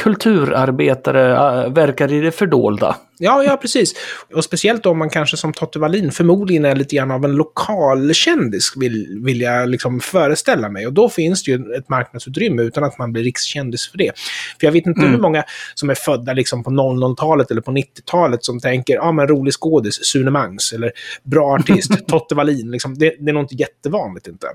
kulturarbetare 0.03 1.33
äh, 1.33 1.73
verkar 1.73 2.13
i 2.13 2.21
det 2.21 2.31
fördolda. 2.31 2.97
Ja, 3.19 3.43
ja, 3.43 3.57
precis. 3.57 3.95
Och 4.35 4.45
speciellt 4.45 4.87
om 4.87 4.99
man 4.99 5.11
kanske 5.11 5.37
som 5.37 5.53
Totte 5.53 5.79
Wallin 5.79 6.11
förmodligen 6.11 6.65
är 6.65 6.75
lite 6.75 6.97
grann 6.97 7.11
av 7.11 7.25
en 7.25 7.33
lokal 7.33 8.15
kändis 8.15 8.73
vill, 8.77 9.21
vill 9.25 9.41
jag 9.41 9.69
liksom 9.69 10.01
föreställa 10.01 10.69
mig. 10.69 10.87
Och 10.87 10.93
då 10.93 11.09
finns 11.09 11.45
det 11.45 11.51
ju 11.51 11.75
ett 11.75 11.89
marknadsutrymme 11.89 12.63
utan 12.63 12.85
att 12.85 12.99
man 12.99 13.13
blir 13.13 13.23
rikskändis 13.23 13.91
för 13.91 13.99
det. 13.99 14.13
För 14.61 14.67
jag 14.67 14.73
vet 14.73 14.87
inte 14.87 15.01
hur 15.01 15.19
många 15.19 15.45
som 15.75 15.91
är 15.91 15.95
födda 15.95 16.33
liksom 16.33 16.65
på 16.65 16.71
00-talet 16.71 17.51
eller 17.51 17.61
på 17.61 17.71
90-talet 17.71 18.45
som 18.45 18.61
tänker, 18.61 18.95
ja 18.95 19.03
ah, 19.03 19.13
men 19.13 19.29
rolig 19.29 19.55
skådis, 19.55 19.99
Sune 20.03 20.31
Mangs, 20.31 20.73
eller 20.73 20.93
bra 21.23 21.55
artist, 21.55 22.07
Totte 22.09 22.35
Wallin. 22.35 22.71
Liksom, 22.71 22.99
det, 22.99 23.15
det 23.21 23.31
är 23.31 23.35
nog 23.35 23.43
inte 23.43 23.55
jättevanligt 23.55 24.27
inte. 24.27 24.47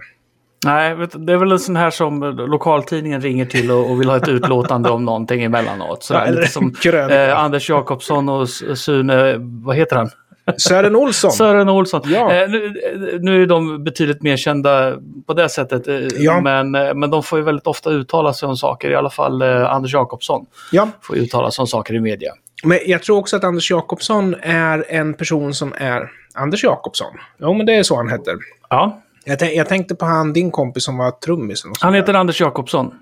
Nej, 0.65 0.95
det 1.13 1.33
är 1.33 1.37
väl 1.37 1.51
en 1.51 1.59
sån 1.59 1.75
här 1.75 1.89
som 1.89 2.23
lokaltidningen 2.49 3.21
ringer 3.21 3.45
till 3.45 3.71
och, 3.71 4.01
vill 4.01 4.09
ha 4.09 4.17
ett 4.17 4.27
utlåtande 4.27 4.89
om 4.89 5.05
någonting 5.05 5.43
emellanåt. 5.43 6.03
Så 6.03 6.25
lite 6.29 6.47
som 6.47 6.75
eh, 6.85 7.39
Anders 7.43 7.69
Jakobsson 7.69 8.29
och 8.29 8.49
Sune, 8.49 9.35
vad 9.39 9.75
heter 9.75 9.95
han? 9.95 10.09
Sören 10.57 10.95
Olsson. 10.95 11.31
Sören 11.31 11.69
Olsson. 11.69 12.01
Ja. 12.05 12.33
Eh, 12.33 12.49
nu, 12.49 12.73
nu 13.21 13.41
är 13.43 13.45
de 13.47 13.83
betydligt 13.83 14.21
mer 14.21 14.37
kända 14.37 14.93
på 15.27 15.33
det 15.33 15.49
sättet. 15.49 15.87
eh, 15.87 15.95
Ja. 16.17 16.41
Men, 16.41 16.75
eh, 16.75 16.93
men 16.93 17.09
de 17.11 17.23
får 17.23 17.39
ju 17.39 17.45
väldigt 17.45 17.67
ofta 17.67 17.89
uttala 17.89 18.33
sig 18.33 18.47
om 18.49 18.57
saker. 18.57 18.91
I 18.91 18.95
alla 18.95 19.09
fall 19.09 19.41
eh, 19.41 19.73
Anders 19.73 19.93
Jakobsson 19.93 20.45
Ja, 20.71 20.87
får 21.01 21.17
uttala 21.17 21.51
sig 21.51 21.63
om 21.63 21.67
saker 21.67 21.93
i 21.93 21.99
media. 21.99 22.31
men 22.63 22.79
jag 22.85 23.03
tror 23.03 23.17
också 23.17 23.35
att 23.35 23.43
Anders 23.43 23.71
Jakobsson 23.71 24.35
är 24.41 24.85
en 24.89 25.13
person 25.13 25.53
som 25.53 25.73
är 25.77 26.11
Anders 26.33 26.63
Jakobsson. 26.63 27.11
Jo, 27.37 27.53
men 27.53 27.65
det 27.65 27.73
är 27.75 27.83
så 27.83 27.95
han 27.95 28.09
heter. 28.09 28.35
Ja, 28.69 29.01
Jag, 29.23 29.55
jag 29.55 29.69
tänkte 29.69 29.95
på 29.95 30.05
han, 30.05 30.33
din 30.33 30.51
kompis 30.51 30.83
som 30.83 30.97
var 30.97 31.11
trummisen. 31.11 31.71
och 31.71 31.77
han 31.79 31.93
där. 31.93 31.99
heter 31.99 32.13
Anders 32.13 32.41
Jakobsson. 32.41 32.93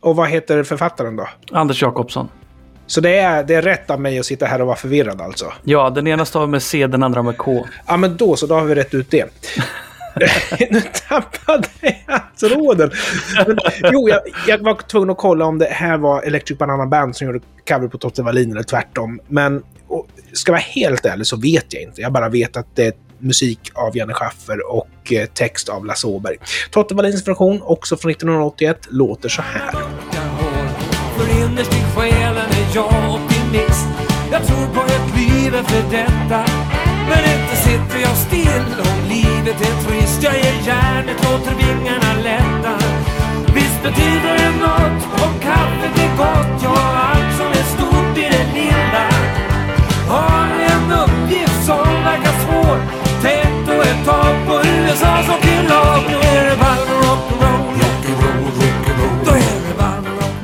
Och 0.00 0.16
vad 0.16 0.28
heter 0.28 0.62
författaren 0.62 1.16
då? 1.16 1.28
Anders 1.52 1.82
Jakobsson. 1.82 2.28
Så 2.86 3.00
det 3.00 3.18
är, 3.18 3.44
det 3.44 3.54
är 3.54 3.62
rätt 3.62 3.90
av 3.90 4.00
mig 4.00 4.18
att 4.18 4.26
sitta 4.26 4.46
här 4.46 4.60
och 4.60 4.66
vara 4.66 4.76
förvirrad 4.76 5.20
alltså? 5.20 5.52
Ja, 5.64 5.90
den 5.90 6.06
ena 6.06 6.24
stavar 6.24 6.46
med 6.46 6.62
C, 6.62 6.86
den 6.86 7.02
andra 7.02 7.22
med 7.22 7.36
K. 7.36 7.66
Ja, 7.86 7.96
men 7.96 8.16
då 8.16 8.36
så, 8.36 8.46
då 8.46 8.54
har 8.54 8.64
vi 8.64 8.74
rätt 8.74 8.94
ut 8.94 9.10
det. 9.10 9.30
nu 10.70 10.82
tappade 11.08 11.68
jag 12.06 12.20
tråden. 12.40 12.90
Men, 13.46 13.58
jo, 13.92 14.08
jag, 14.08 14.20
jag 14.46 14.58
var 14.58 14.74
tvungen 14.74 15.10
att 15.10 15.16
kolla 15.16 15.44
om 15.44 15.58
det 15.58 15.66
här 15.66 15.98
var 15.98 16.22
Electric 16.22 16.58
Banana 16.58 16.86
Band 16.86 17.16
som 17.16 17.26
gjorde 17.26 17.40
cover 17.68 17.88
på 17.88 17.98
Totte 17.98 18.22
Wallin 18.22 18.50
eller 18.50 18.62
tvärtom. 18.62 19.20
Men 19.28 19.62
och, 19.88 20.06
ska 20.32 20.50
jag 20.50 20.54
vara 20.54 20.62
helt 20.62 21.06
ärlig 21.06 21.26
så 21.26 21.36
vet 21.36 21.72
jag 21.72 21.82
inte. 21.82 22.00
Jag 22.00 22.12
bara 22.12 22.28
vet 22.28 22.56
att 22.56 22.66
det 22.76 22.86
är 22.86 22.92
musik 23.18 23.70
av 23.74 23.96
Janne 23.96 24.12
Schaffer 24.14 24.70
och 24.70 25.12
eh, 25.12 25.26
text 25.26 25.68
av 25.68 25.84
Lasse 25.84 26.06
Åberg. 26.06 26.36
Totte 26.70 26.94
Wallins 26.94 27.28
version, 27.28 27.62
också 27.62 27.96
från 27.96 28.10
1981, 28.10 28.78
låter 28.90 29.28
så 29.28 29.42
här. 29.42 29.70
För 31.16 31.44
innerst 31.44 31.72
i 31.72 31.82
själen 31.96 32.50
är 32.50 32.74
jag 32.74 33.14
optimist. 33.14 33.88
Jag 34.32 34.46
tror 34.46 34.66
på 34.74 34.80
ett 34.80 35.16
liv 35.16 35.54
efter 35.54 35.82
detta. 35.90 36.44
Men 37.08 37.18
inte 37.18 37.56
sitter 37.56 37.98
jag 38.02 38.16
still 38.16 38.80
om 38.80 39.08
livet 39.08 39.60
är 39.60 39.88
trist. 39.88 40.22
Jag 40.22 40.34
ger 40.34 40.66
järnet, 40.66 41.16
låter 41.24 41.54
vingarna 41.54 42.10
lätta. 42.22 42.78
Visst 43.54 43.82
betyder 43.82 44.38
det 44.38 44.50
något 44.60 45.02
om 45.24 45.40
kaffet 45.40 45.98
är 45.98 46.16
gott. 46.16 46.75
Det 55.68 56.38
är 56.38 56.44
det 56.44 56.56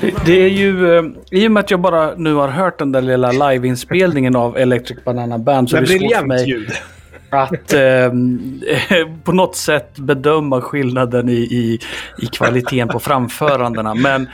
Det, 0.00 0.12
det 0.26 0.42
är 0.44 0.48
ju, 0.48 0.98
eh, 0.98 1.04
i 1.30 1.48
och 1.48 1.52
med 1.52 1.60
att 1.60 1.70
jag 1.70 1.80
bara 1.80 2.14
nu 2.16 2.34
har 2.34 2.48
hört 2.48 2.78
den 2.78 2.92
där 2.92 3.02
lilla 3.02 3.32
liveinspelningen 3.32 4.36
av 4.36 4.58
Electric 4.58 5.04
Banana 5.04 5.38
Band 5.38 5.70
så 5.70 5.76
är 5.76 5.80
Men 5.80 5.90
det 5.90 5.98
svårt 5.98 6.16
för 6.18 6.26
mig 6.26 6.48
ljud. 6.48 6.70
att 7.30 7.72
eh, 7.72 8.12
på 9.24 9.32
något 9.32 9.56
sätt 9.56 9.98
bedöma 9.98 10.60
skillnaden 10.60 11.28
i, 11.28 11.32
i, 11.32 11.78
i 12.18 12.26
kvaliteten 12.26 12.88
på 12.88 13.00
framförandena. 13.00 13.94
Men 13.94 14.28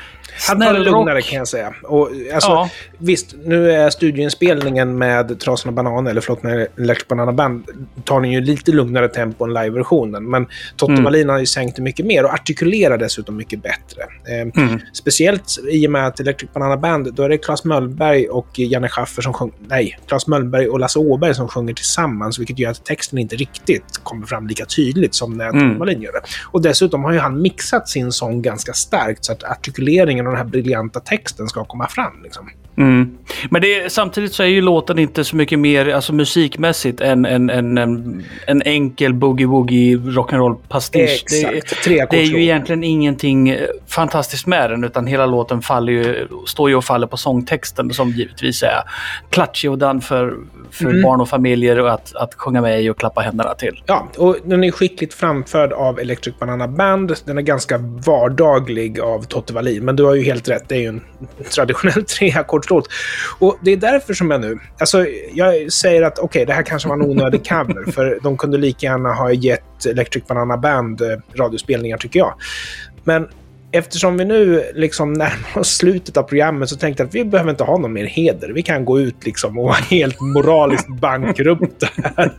Han 0.48 0.60
tar 0.60 0.72
det 0.72 0.78
lugnare 0.78 1.22
kan 1.22 1.38
jag 1.38 1.48
säga. 1.48 1.74
Och, 1.82 2.10
alltså, 2.34 2.50
Ja. 2.50 2.70
Visst, 2.98 3.34
nu 3.44 3.70
är 3.72 3.90
studioinspelningen 3.90 4.98
med 4.98 5.40
Trasorna 5.40 5.72
Banan, 5.72 6.06
eller 6.06 6.20
förlåt, 6.20 6.42
med 6.42 6.66
Electric 6.78 7.08
Banana 7.08 7.32
Band, 7.32 7.64
tar 8.04 8.20
ni 8.20 8.32
ju 8.34 8.40
lite 8.40 8.72
lugnare 8.72 9.08
tempo 9.08 9.44
än 9.44 9.52
live-versionen. 9.54 10.30
Men 10.30 10.46
Totte 10.76 10.92
Mm. 10.92 11.04
Wallin 11.04 11.28
har 11.28 11.38
ju 11.38 11.46
sänkt 11.46 11.76
det 11.76 11.82
mycket 11.82 12.06
mer 12.06 12.24
och 12.24 12.30
artikulerar 12.32 12.98
dessutom 12.98 13.36
mycket 13.36 13.62
bättre. 13.62 14.02
Eh, 14.28 14.62
Mm. 14.68 14.80
Speciellt 14.92 15.58
i 15.70 15.86
och 15.86 15.90
med 15.90 16.06
att 16.06 16.20
Electric 16.20 16.52
Banana 16.52 16.76
Band, 16.76 17.14
då 17.14 17.22
är 17.22 17.28
det 17.28 17.38
Claes 17.38 17.64
Möllberg 17.64 18.28
och 18.28 18.58
Janne 18.58 18.88
Schaffer 18.88 19.22
som 19.22 19.32
sjunger... 19.32 19.54
Nej, 19.68 19.98
Claes 20.08 20.26
Möllberg 20.26 20.68
och 20.68 20.80
Lasse 20.80 20.98
Åberg 20.98 21.34
som 21.34 21.48
sjunger 21.48 21.74
tillsammans, 21.74 22.38
vilket 22.38 22.58
gör 22.58 22.70
att 22.70 22.84
texten 22.84 23.18
inte 23.18 23.36
riktigt 23.36 24.00
kommer 24.02 24.26
fram 24.26 24.46
lika 24.46 24.64
tydligt 24.64 25.14
som 25.14 25.36
när 25.36 25.48
Mm. 25.48 25.68
Totte 25.68 25.78
Wallin 25.78 26.02
gör 26.02 26.12
det. 26.12 26.20
Och 26.50 26.62
dessutom 26.62 27.04
har 27.04 27.12
ju 27.12 27.18
han 27.18 27.42
mixat 27.42 27.88
sin 27.88 28.12
sång 28.12 28.42
ganska 28.42 28.72
starkt 28.72 29.24
så 29.24 29.32
att 29.32 29.44
artikuleringen 29.44 30.17
och 30.26 30.33
den 30.33 30.38
här 30.38 30.48
briljanta 30.48 31.00
texten 31.00 31.48
ska 31.48 31.64
komma 31.64 31.88
fram. 31.88 32.22
Liksom. 32.22 32.50
Mm. 32.78 33.18
Men 33.50 33.62
det 33.62 33.92
samtidigt 33.92 34.32
så 34.34 34.42
är 34.42 34.46
ju 34.46 34.60
låten 34.60 34.98
inte 34.98 35.24
så 35.24 35.36
mycket 35.36 35.58
mer 35.58 35.88
alltså 35.88 36.12
musikmässigt 36.12 37.00
än 37.00 37.24
en, 37.24 37.50
en, 37.50 37.78
en, 37.78 38.24
en 38.46 38.62
enkel 38.62 39.12
boogie-woogie 39.14 40.10
rock'n'roll 40.10 40.56
pastisch. 40.68 41.24
Det, 41.30 41.56
Exakt. 41.56 41.84
Tre 41.84 42.06
det 42.10 42.16
är 42.16 42.24
ju 42.24 42.42
egentligen 42.42 42.84
ingenting 42.84 43.48
eh, 43.48 43.60
fantastiskt 43.86 44.46
med 44.46 44.70
den 44.70 44.84
utan 44.84 45.06
hela 45.06 45.26
låten 45.26 45.62
faller 45.62 45.92
ju, 45.92 46.28
står 46.46 46.70
ju 46.70 46.76
och 46.76 46.84
faller 46.84 47.06
på 47.06 47.16
sångtexten 47.16 47.90
som 47.90 48.10
givetvis 48.10 48.62
är 48.62 48.82
klatschig 49.30 49.70
och 49.70 49.78
den 49.78 50.00
för, 50.00 50.36
för 50.70 50.88
Mm. 50.88 51.02
barn 51.02 51.20
och 51.20 51.28
familjer 51.28 51.78
och 51.78 51.92
att, 51.92 52.16
att 52.16 52.34
sjunga 52.34 52.60
med 52.60 52.82
i 52.82 52.90
och 52.90 52.98
klappa 52.98 53.20
händerna 53.20 53.54
till. 53.54 53.82
Ja, 53.86 54.08
och 54.16 54.36
den 54.44 54.64
är 54.64 54.70
skickligt 54.70 55.14
framförd 55.14 55.72
av 55.72 56.00
Electric 56.00 56.38
Banana 56.38 56.68
Band. 56.68 57.14
Den 57.24 57.38
är 57.38 57.42
ganska 57.42 57.78
vardaglig 57.78 59.00
av 59.00 59.22
Totte 59.22 59.52
Wallin. 59.52 59.84
Men 59.84 59.96
du 59.96 60.04
har 60.04 60.14
ju 60.14 60.22
helt 60.22 60.48
rätt, 60.48 60.68
det 60.68 60.74
är 60.74 60.80
ju 60.80 60.86
en 60.86 61.00
traditionell 61.54 62.04
efteråt. 62.68 62.88
Och 63.38 63.59
det 63.62 63.72
är 63.72 63.76
därför 63.76 64.14
som 64.14 64.31
jag 64.31 64.40
nu... 64.40 64.59
Alltså, 64.78 65.07
jag 65.33 65.72
säger 65.72 66.02
att 66.02 66.18
okej, 66.18 66.46
det 66.46 66.52
här 66.52 66.62
kanske 66.62 66.88
var 66.88 66.96
en 66.96 67.02
onödig 67.02 67.48
cover. 67.48 67.92
för 67.92 68.18
de 68.22 68.37
kunde 68.37 68.59
lika 68.59 68.87
gärna 68.87 69.12
ha 69.12 69.33
gett 69.33 69.87
Electric 69.87 70.26
Banana 70.26 70.57
Band 70.57 71.00
eh, 71.00 71.18
radiospelningar, 71.35 71.98
tycker 71.98 72.18
jag. 72.18 72.35
Men 73.04 73.28
eftersom 73.72 74.16
vi 74.16 74.24
nu 74.24 74.64
liksom 74.74 75.12
närmar 75.12 75.59
oss 75.59 75.76
slutet 75.76 76.16
av 76.16 76.22
programmet 76.22 76.68
så 76.68 76.76
tänkte 76.76 77.02
jag 77.02 77.09
att 77.09 77.14
vi 77.14 77.24
behöver 77.24 77.50
inte 77.50 77.64
ha 77.64 77.78
någon 77.78 77.92
mer 77.92 78.07
heder. 78.07 78.48
Vi 78.48 78.62
kan 78.62 78.85
gå 78.85 79.00
ut 79.00 79.24
liksom 79.24 79.59
och 79.59 79.64
vara 79.64 79.74
helt 79.74 80.20
moraliskt 80.20 80.88
bankrupta 80.88 81.88
här. 82.16 82.33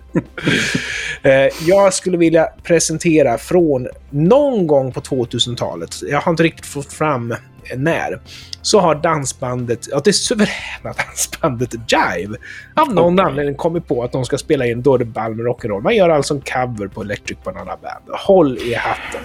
Eh, 1.22 1.52
jag 1.68 1.94
skulle 1.94 2.18
vilja 2.18 2.50
presentera 2.64 3.38
från 3.38 3.88
någon 4.10 4.68
gång 4.68 4.92
på 4.92 5.00
2000-talet, 5.00 5.96
jag 6.10 6.22
har 6.22 6.32
inte 6.32 6.44
riktigt 6.44 6.66
fått 6.66 6.94
fram 6.94 7.36
när, 7.78 8.20
så 8.62 8.80
har 8.80 8.96
dansbandet, 8.96 9.88
ja 9.92 10.02
det 10.04 10.14
suveräna 10.14 10.50
dansbandet 11.08 11.74
Jive, 11.74 12.38
av 12.76 12.94
någon 12.94 13.20
anledning 13.20 13.56
kommit 13.56 13.88
på 13.88 14.04
att 14.04 14.12
de 14.12 14.26
ska 14.26 14.38
spela 14.38 14.66
in 14.66 14.82
Då 14.82 14.94
är 14.94 14.98
det 14.98 15.06
ball 15.06 15.36
med 15.36 15.46
rock'n'roll. 15.46 15.82
Man 15.82 15.96
gör 15.96 16.10
alltså 16.10 16.34
en 16.34 16.42
cover 16.42 16.88
på 16.88 17.02
Electric 17.02 17.38
Banana 17.44 17.78
Band. 17.82 18.20
Håll 18.26 18.58
i 18.58 18.74
hatten. 18.74 19.22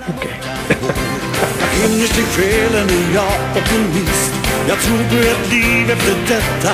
Innerst 1.84 2.18
i 2.18 2.22
själen 2.22 2.88
är 2.88 3.14
jag 3.14 3.56
optimist 3.56 4.34
Jag 4.68 4.78
tror 4.78 4.98
på 4.98 5.16
ett 5.16 5.52
liv 5.52 5.90
efter 5.90 6.34
detta 6.34 6.72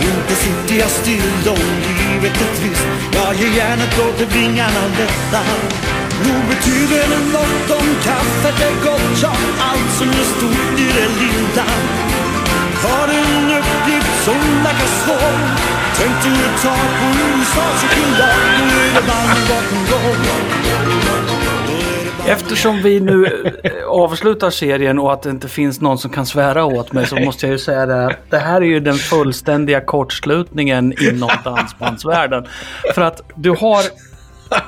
Inte 0.00 0.34
sitter 0.34 0.80
jag 0.80 0.90
still 0.90 1.48
om 1.48 1.66
livet 1.86 2.40
är 2.40 2.54
trist 2.60 2.86
Jag 3.14 3.34
ger 3.34 3.56
järnet 3.56 3.98
låter 3.98 4.26
vingarna 4.26 4.80
lätta 4.98 5.42
Nog 6.26 6.42
betyder 6.52 7.02
det 7.12 7.22
något 7.36 7.70
om 7.80 7.88
kaffet 8.02 8.60
är 8.68 8.74
gott 8.84 9.22
Ja, 9.22 9.32
allt 9.68 9.90
som 9.98 10.08
är 10.08 10.26
stort 10.34 10.78
i 10.78 10.88
det 10.98 11.10
lilla 11.22 11.68
Har 12.84 13.08
en 13.08 13.58
uppgift 13.60 14.24
som 14.24 14.40
verkar 14.64 14.90
svår 15.02 15.34
Tänk 15.98 16.14
du 16.24 16.30
ett 16.46 16.62
tag 16.62 16.88
på 16.98 17.06
USAs 17.26 17.80
cykellag 17.80 18.36
Nu 18.58 18.80
är 18.86 18.94
det 18.94 19.06
varm 19.08 19.38
rock'n'roll 19.50 20.50
Eftersom 22.26 22.82
vi 22.82 23.00
nu 23.00 23.26
eh, 23.62 23.72
avslutar 23.86 24.50
serien 24.50 24.98
och 24.98 25.12
att 25.12 25.22
det 25.22 25.30
inte 25.30 25.48
finns 25.48 25.80
någon 25.80 25.98
som 25.98 26.10
kan 26.10 26.26
svära 26.26 26.64
åt 26.64 26.92
mig 26.92 27.06
så 27.06 27.16
måste 27.16 27.46
jag 27.46 27.52
ju 27.52 27.58
säga 27.58 27.86
det. 27.86 27.94
här. 27.94 28.16
Det 28.30 28.38
här 28.38 28.60
är 28.60 28.66
ju 28.66 28.80
den 28.80 28.94
fullständiga 28.94 29.80
kortslutningen 29.80 30.94
inom 31.00 31.30
dansbandsvärlden. 31.44 32.46
För 32.94 33.02
att 33.02 33.22
du 33.34 33.50
har 33.50 33.82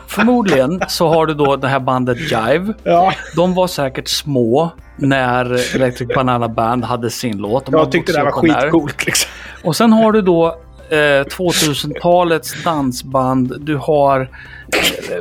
Förmodligen 0.06 0.82
så 0.88 1.08
har 1.08 1.26
du 1.26 1.34
då 1.34 1.56
det 1.56 1.68
här 1.68 1.80
bandet 1.80 2.18
Jive. 2.20 2.74
Ja, 2.84 3.12
De 3.36 3.54
var 3.54 3.66
säkert 3.66 4.08
små 4.08 4.72
när 4.96 5.74
Electric 5.76 6.08
Banana 6.14 6.48
Band 6.48 6.84
hade 6.84 7.10
sin 7.10 7.36
låt. 7.38 7.66
De 7.66 7.74
jag 7.74 7.92
tyckte 7.92 8.12
det 8.12 8.24
var 8.24 8.30
skitcoolt 8.32 9.06
liksom. 9.06 9.30
Och 9.64 9.76
sen 9.76 9.92
har 9.92 10.12
du 10.12 10.22
då 10.22 10.46
eh, 10.90 10.94
2000-talets 11.24 12.62
dansband. 12.64 13.52
Du 13.60 13.76
har... 13.76 14.20
eh, 14.20 14.28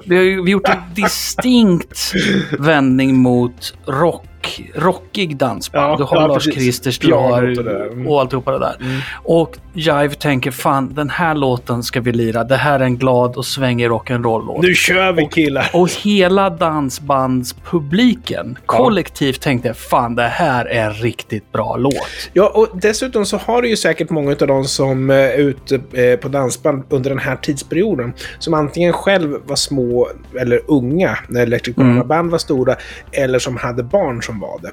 Vi 0.06 0.16
har 0.16 0.24
ju 0.24 0.52
gjort 0.52 0.70
en 0.70 0.82
distinkt 0.96 2.14
vändning 2.60 3.16
mot 3.18 3.74
rock 3.86 4.26
rock, 4.42 4.62
rockig 4.76 5.38
dansband. 5.38 5.92
Ja, 5.92 5.98
du 5.98 6.04
har 6.04 6.22
ja, 6.22 6.28
Lars. 6.28 6.46
Kristers, 6.46 7.00
du 7.00 7.14
har 7.14 7.58
och 7.58 7.64
där. 7.64 7.88
Mm. 7.88 8.08
och 8.08 8.22
alltihopa 8.22 8.52
det 8.52 8.60
där. 8.60 8.76
Och 9.14 9.58
Jive 9.74 10.10
tänker 10.10 10.52
fan 10.52 10.94
den 10.94 11.10
här 11.10 11.36
låten 11.36 11.84
ska 11.84 12.02
vi 12.02 12.12
lira. 12.12 12.44
Det 12.44 12.56
här 12.56 12.80
är 12.80 12.84
en 12.84 12.98
glad 12.98 13.36
och 13.36 13.46
svängig 13.46 13.88
rock'n'roll-låt. 13.88 14.62
Nu 14.62 14.76
kör 14.76 15.14
vi 15.14 15.26
killar! 15.26 15.70
Och 15.74 15.90
hela 15.90 16.50
dansbandspubliken 16.50 18.58
kollektivt 18.66 19.42
tänkte 19.42 19.74
fan 19.74 20.16
det 20.16 20.28
här 20.28 20.66
är 20.66 20.86
en 20.86 20.94
riktigt 20.94 21.52
bra 21.52 21.78
låt. 21.78 21.94
Ja, 22.34 22.50
och 22.50 22.68
dessutom 22.74 23.26
så 23.26 23.38
har 23.38 23.62
du 23.62 23.70
ju 23.70 23.78
säkert 23.78 24.10
många 24.10 24.32
av 24.32 24.48
de 24.48 24.66
som 24.66 25.10
eh, 25.10 25.16
är 25.16 25.38
ute 25.38 25.82
eh, 25.94 26.16
på 26.20 26.28
dansband 26.28 26.84
under 26.90 27.10
den 27.10 27.20
här 27.20 27.36
tidsperioden 27.36 28.14
som 28.40 28.54
antingen 28.54 28.94
själv 28.94 29.38
var 29.46 29.56
små 29.56 30.10
eller 30.40 30.62
unga 30.68 31.18
när 31.28 31.42
Electric 31.42 31.76
Banana 31.76 32.04
Band 32.04 32.32
var 32.32 32.38
stora 32.38 32.76
eller 33.12 33.40
som 33.40 33.58
hade 33.58 33.84
barn 33.84 34.22
som 34.32 34.40
var 34.40 34.60
det. 34.62 34.72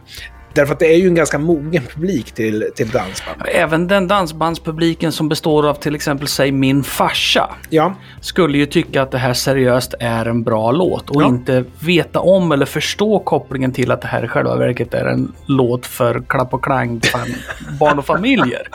Därför 0.55 0.73
att 0.73 0.79
det 0.79 0.87
är 0.95 0.97
ju 0.97 1.07
en 1.07 1.15
ganska 1.15 1.39
mogen 1.39 1.83
publik 1.95 2.33
till, 2.33 2.65
till 2.75 2.89
dansband. 2.89 3.43
Även 3.55 3.89
den 3.89 4.09
dansbandspubliken 4.09 5.13
som 5.13 5.29
består 5.29 5.69
av 5.69 5.75
till 5.75 5.95
exempel, 5.95 6.29
säg 6.29 6.53
min 6.53 6.83
farsa. 6.85 7.51
Ja, 7.71 7.95
skulle 8.21 8.59
ju 8.59 8.67
tycka 8.67 9.03
att 9.03 9.11
det 9.11 9.19
här 9.19 9.35
seriöst 9.35 9.95
är 10.01 10.27
en 10.27 10.43
bra 10.43 10.73
låt 10.73 11.11
och 11.11 11.23
Ja. 11.23 11.27
inte 11.27 11.65
veta 11.81 12.21
om 12.21 12.53
eller 12.53 12.67
förstå 12.67 13.19
kopplingen 13.19 13.73
till 13.73 13.91
att 13.91 14.03
det 14.03 14.09
här 14.09 14.25
i 14.25 14.29
själva 14.29 14.57
verket 14.57 14.95
är 14.95 15.05
en 15.05 15.33
låt 15.47 15.87
för 15.87 16.23
klapp 16.29 16.55
och 16.55 16.65
klang 16.65 17.01
barn 17.81 17.99
och 17.99 18.07
familjer. 18.07 18.69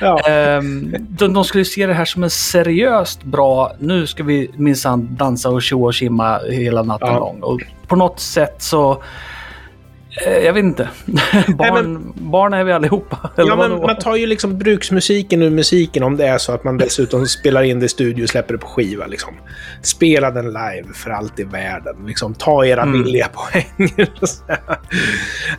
ja. 0.00 0.20
Ehm, 0.28 0.94
de, 0.98 1.34
de 1.34 1.44
skulle 1.44 1.64
se 1.64 1.86
det 1.86 1.94
här 1.94 2.04
som 2.04 2.22
en 2.24 2.30
seriöst 2.30 3.24
bra, 3.24 3.72
nu 3.78 4.06
ska 4.06 4.22
vi 4.22 4.50
minsann 4.56 5.08
dansa 5.16 5.48
och 5.50 5.62
tjoa 5.62 5.86
och 5.86 5.94
simma 5.94 6.38
hela 6.50 6.82
natten 6.82 7.08
Ja. 7.08 7.18
lång. 7.18 7.40
Och 7.42 7.60
på 7.86 7.96
något 7.96 8.20
sätt 8.20 8.54
så 8.62 9.02
jag 10.44 10.52
vet 10.52 10.64
inte. 10.64 10.88
barn, 11.58 12.12
barn 12.16 12.54
är 12.54 12.64
vi 12.64 12.72
allihopa. 12.72 13.30
Ja 13.36 13.56
men 13.56 13.80
man 13.80 13.98
tar 13.98 14.16
ju 14.16 14.26
liksom 14.26 14.58
bruksmusiken 14.58 15.42
ur 15.42 15.50
musiken 15.50 16.02
om 16.02 16.16
det 16.16 16.26
är 16.26 16.38
så 16.38 16.52
att 16.52 16.64
man 16.64 16.78
dessutom 16.78 17.26
spelar 17.26 17.62
in 17.62 17.80
det 17.80 17.86
i 17.86 17.88
studio 17.88 18.22
och 18.22 18.28
släpper 18.28 18.52
det 18.54 18.58
på 18.58 18.66
skiva. 18.66 19.06
Liksom. 19.06 19.34
Spela 19.82 20.30
den 20.30 20.46
live 20.46 20.86
för 20.94 21.10
allt 21.10 21.40
i 21.40 21.44
världen. 21.44 21.96
Liksom, 22.06 22.34
ta 22.34 22.64
era 22.66 22.82
Mm. 22.82 23.02
billiga 23.02 23.28
poäng. 23.28 23.94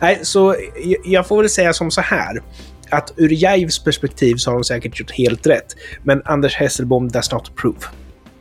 Nej, 0.00 0.18
så 0.22 0.56
jag- 1.04 1.26
får 1.28 1.36
väl 1.42 1.50
säga 1.50 1.72
som 1.72 1.90
så 1.90 2.00
här. 2.00 2.42
Att 2.90 3.12
ur 3.16 3.28
Jives 3.28 3.84
perspektiv 3.84 4.36
så 4.36 4.50
har 4.50 4.54
de 4.54 4.64
säkert 4.64 5.00
gjort 5.00 5.10
helt 5.10 5.46
rätt. 5.46 5.66
Men 6.02 6.22
Anders 6.24 6.54
Hesselbom 6.56 7.08
does 7.08 7.32
not 7.32 7.48
approve. 7.48 7.78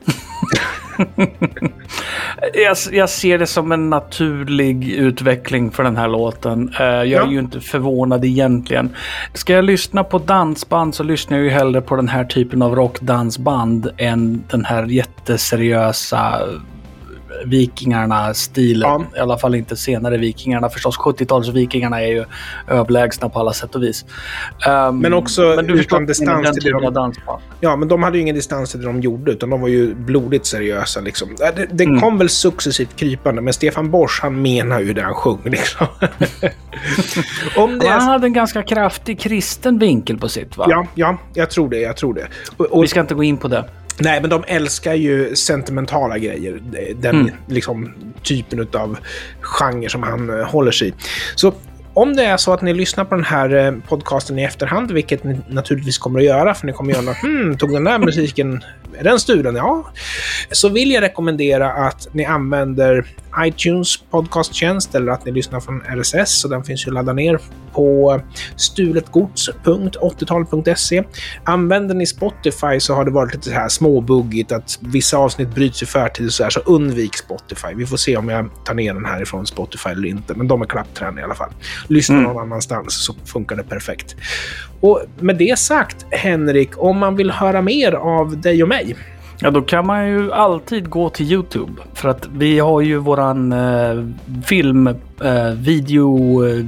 Jag, 2.53 2.77
jag 2.91 3.09
ser 3.09 3.37
det 3.39 3.47
som 3.47 3.71
en 3.71 3.89
naturlig 3.89 4.89
utveckling 4.89 5.71
för 5.71 5.83
den 5.83 5.97
här 5.97 6.07
låten. 6.07 6.73
Eh, 6.79 6.85
jag 6.85 7.07
Ja. 7.07 7.27
är 7.27 7.31
ju 7.31 7.39
inte 7.39 7.61
förvånad 7.61 8.25
egentligen. 8.25 8.89
Ska 9.33 9.53
jag 9.53 9.65
lyssna 9.65 10.03
på 10.03 10.17
dansband 10.19 10.95
så 10.95 11.03
lyssnar 11.03 11.37
jag 11.37 11.43
ju 11.43 11.49
hellre 11.51 11.81
på 11.81 11.95
den 11.95 12.07
här 12.07 12.23
typen 12.23 12.61
av 12.61 12.75
rockdansband 12.75 13.89
än 13.97 14.43
den 14.49 14.65
här 14.65 14.83
jätteseriösa 14.85 16.41
Vikingarna-stilen. 17.45 18.89
Ja. 19.13 19.17
I 19.17 19.19
alla 19.19 19.37
fall 19.37 19.55
inte 19.55 19.75
senare 19.75 20.17
Vikingarna. 20.17 20.69
Förstås 20.69 20.97
70-talsvikingarna 20.97 21.95
är 22.01 22.07
ju 22.07 22.25
överlägsna 22.67 23.29
på 23.29 23.39
alla 23.39 23.53
sätt 23.53 23.75
och 23.75 23.83
vis. 23.83 24.05
Ehm, 24.67 24.99
Men 24.99 25.13
också 25.13 25.41
men 25.55 25.67
du 25.67 25.73
utan 25.73 26.05
distans 26.05 26.51
till 26.53 26.63
typen 26.63 26.93
de-. 26.93 27.13
Ja, 27.59 27.75
men 27.75 27.87
de 27.87 28.03
hade 28.03 28.17
ju 28.17 28.21
ingen 28.21 28.35
distans 28.35 28.71
till 28.71 28.79
det 28.81 28.85
de 28.85 29.01
gjorde, 29.01 29.31
utan 29.31 29.49
de 29.49 29.61
var 29.61 29.67
ju 29.67 29.95
blodigt 29.95 30.45
seriösa. 30.45 30.99
Liksom. 30.99 31.35
Det, 31.37 31.67
det 31.71 31.83
Mm. 31.83 32.01
kom 32.01 32.17
väl 32.17 32.29
successivt 32.29 32.95
krypande, 32.95 33.41
men 33.41 33.53
Stefan 33.53 33.91
Borsch, 33.91 34.19
han 34.21 34.41
menar 34.41 34.79
ju 34.79 34.93
det 34.93 35.01
han 35.01 35.13
sjöng. 35.13 35.39
Liksom. 35.43 35.87
Om 37.57 37.79
det 37.79 37.87
Han 37.87 38.01
är... 38.01 38.05
hade 38.05 38.27
en 38.27 38.33
ganska 38.33 38.63
kraftig 38.63 39.19
kristen 39.19 39.79
vinkel 39.79 40.17
på 40.17 40.29
sitt 40.29 40.57
va? 40.57 40.65
Ja, 40.69 40.87
ja, 40.95 41.17
jag 41.33 41.49
tror 41.49 41.69
det. 41.69 41.79
Jag 41.79 41.97
tror 41.97 42.13
det. 42.13 42.27
Och, 42.57 42.65
och, 42.65 42.83
Vi 42.83 42.87
ska 42.87 42.99
inte 42.99 43.13
gå 43.15 43.23
in 43.23 43.37
på 43.37 43.47
det. 43.47 43.65
Nej, 43.99 44.21
men 44.21 44.29
de 44.29 44.43
älskar 44.47 44.93
ju 44.93 45.35
sentimentala 45.35 46.17
grejer. 46.17 46.59
Den 47.01 47.15
Mm. 47.15 47.31
liksom, 47.47 47.93
typen 48.23 48.67
av 48.73 48.97
genre 49.41 49.89
som 49.89 50.03
han 50.03 50.39
eh, 50.39 50.45
håller 50.45 50.71
sig 50.71 50.87
i. 50.87 50.93
Så 51.35 51.53
om 51.93 52.15
det 52.15 52.23
är 52.25 52.37
så 52.37 52.53
att 52.53 52.61
ni 52.61 52.73
lyssnar 52.73 53.05
på 53.05 53.15
den 53.15 53.23
här 53.23 53.55
eh, 53.55 53.73
podcasten 53.87 54.39
i 54.39 54.43
efterhand, 54.43 54.91
vilket 54.91 55.23
ni 55.23 55.39
naturligtvis 55.49 55.97
kommer 55.97 56.19
att 56.19 56.25
göra, 56.25 56.53
för 56.53 56.67
ni 56.67 56.73
kommer 56.73 56.93
göra 56.93 57.13
hmm, 57.21 57.57
tog 57.57 57.73
den 57.73 57.83
där 57.83 57.99
musiken, 57.99 58.63
är 58.99 59.03
den 59.03 59.19
stulen? 59.19 59.55
Ja. 59.55 59.91
Så 60.51 60.69
vill 60.69 60.91
jag 60.91 61.01
rekommendera 61.01 61.73
att 61.73 62.07
ni 62.11 62.25
använder 62.25 63.05
iTunes 63.39 63.97
podcasttjänst 63.97 64.95
eller 64.95 65.11
att 65.11 65.25
ni 65.25 65.31
lyssnar 65.31 65.59
från 65.59 65.81
RSS, 65.81 66.41
så 66.41 66.47
den 66.47 66.63
finns 66.63 66.87
ju 66.87 66.89
att 66.89 66.93
ladda 66.93 67.13
ner 67.13 67.39
på 67.73 68.21
stuletgods.80tal.se. 68.55 71.03
Använder 71.43 71.95
ni 71.95 72.05
Spotify 72.05 72.79
så 72.79 72.93
har 72.93 73.05
det 73.05 73.11
varit 73.11 73.33
lite 73.33 73.49
så 73.49 73.55
här 73.55 73.69
småbuggigt 73.69 74.51
att 74.51 74.79
vissa 74.81 75.17
avsnitt 75.17 75.55
bryts 75.55 75.83
i 75.83 75.85
förtid 75.85 76.25
och 76.25 76.33
så 76.33 76.43
här, 76.43 76.49
så 76.49 76.59
undvik 76.59 77.17
Spotify. 77.17 77.67
Vi 77.75 77.85
får 77.85 77.97
se 77.97 78.17
om 78.17 78.29
jag 78.29 78.49
tar 78.65 78.73
ner 78.73 78.93
den 78.93 79.05
här 79.05 79.21
ifrån 79.21 79.45
Spotify 79.45 79.89
eller 79.89 80.07
inte, 80.07 80.33
men 80.33 80.47
de 80.47 80.61
är 80.61 80.65
klappträn 80.65 81.19
i 81.19 81.21
alla 81.21 81.35
fall. 81.35 81.51
Lyssna 81.87 82.19
någon 82.19 82.41
annanstans 82.41 83.05
så 83.05 83.15
funkar 83.25 83.55
det 83.55 83.63
perfekt. 83.63 84.15
Och 84.79 85.01
med 85.19 85.37
det 85.37 85.59
sagt, 85.59 86.05
Henrik, 86.11 86.69
om 86.77 86.97
man 86.97 87.15
vill 87.15 87.31
höra 87.31 87.61
mer 87.61 87.91
av 87.91 88.41
dig 88.41 88.63
och 88.63 88.69
mig, 88.69 88.84
Ja, 89.39 89.51
då 89.51 89.61
kan 89.61 89.87
man 89.87 90.07
ju 90.07 90.31
alltid 90.31 90.89
gå 90.89 91.09
till 91.09 91.31
Youtube. 91.31 91.81
För 91.93 92.09
att 92.09 92.29
vi 92.33 92.59
har 92.59 92.81
ju 92.81 92.97
våran 92.97 93.53
eh, 93.53 94.05
film, 94.45 94.87
eh, 95.23 95.49
video, 95.55 96.45
eh, 96.47 96.65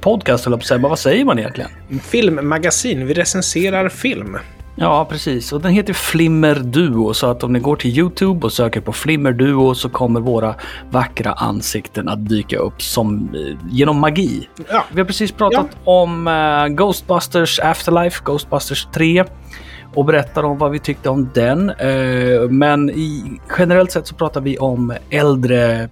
podcast 0.00 0.46
eller 0.46 0.58
säga. 0.58 0.78
Vad 0.78 0.98
säger 0.98 1.24
man 1.24 1.38
egentligen? 1.38 1.70
filmmagasin, 2.02 3.06
vi 3.06 3.14
recenserar 3.14 3.88
film. 3.88 4.38
Ja, 4.74 5.04
precis. 5.04 5.52
Och 5.52 5.60
den 5.60 5.72
heter 5.72 5.92
Flimmer 5.92 6.54
Duo. 6.54 7.14
Så 7.14 7.26
att 7.26 7.44
om 7.44 7.52
ni 7.52 7.58
går 7.58 7.76
till 7.76 7.98
Youtube 7.98 8.46
och 8.46 8.52
söker 8.52 8.80
på 8.80 8.92
Flimmer 8.92 9.32
Duo 9.32 9.74
så 9.74 9.88
kommer 9.88 10.20
våra 10.20 10.54
vackra 10.90 11.32
ansikten 11.32 12.08
att 12.08 12.28
dyka 12.28 12.58
upp 12.58 12.82
som 12.82 13.34
eh, 13.34 13.56
genom 13.70 14.00
magi. 14.00 14.48
Ja. 14.70 14.84
Vi 14.92 15.00
har 15.00 15.06
precis 15.06 15.32
pratat 15.32 15.66
om 15.84 16.28
eh, 16.28 16.66
Ghostbusters 16.66 17.60
Afterlife, 17.60 18.22
Ghostbusters 18.24 18.88
3 18.94 19.24
och 19.94 20.04
berättar 20.04 20.42
om 20.42 20.58
vad 20.58 20.70
vi 20.70 20.78
tyckte 20.78 21.08
om 21.08 21.30
den. 21.34 21.70
Eh, 21.70 22.48
men 22.50 22.90
i, 22.90 23.40
generellt 23.58 23.92
sett 23.92 24.06
så 24.06 24.14
pratar 24.14 24.40
vi 24.40 24.58
om 24.58 24.94
äldre 25.10 25.88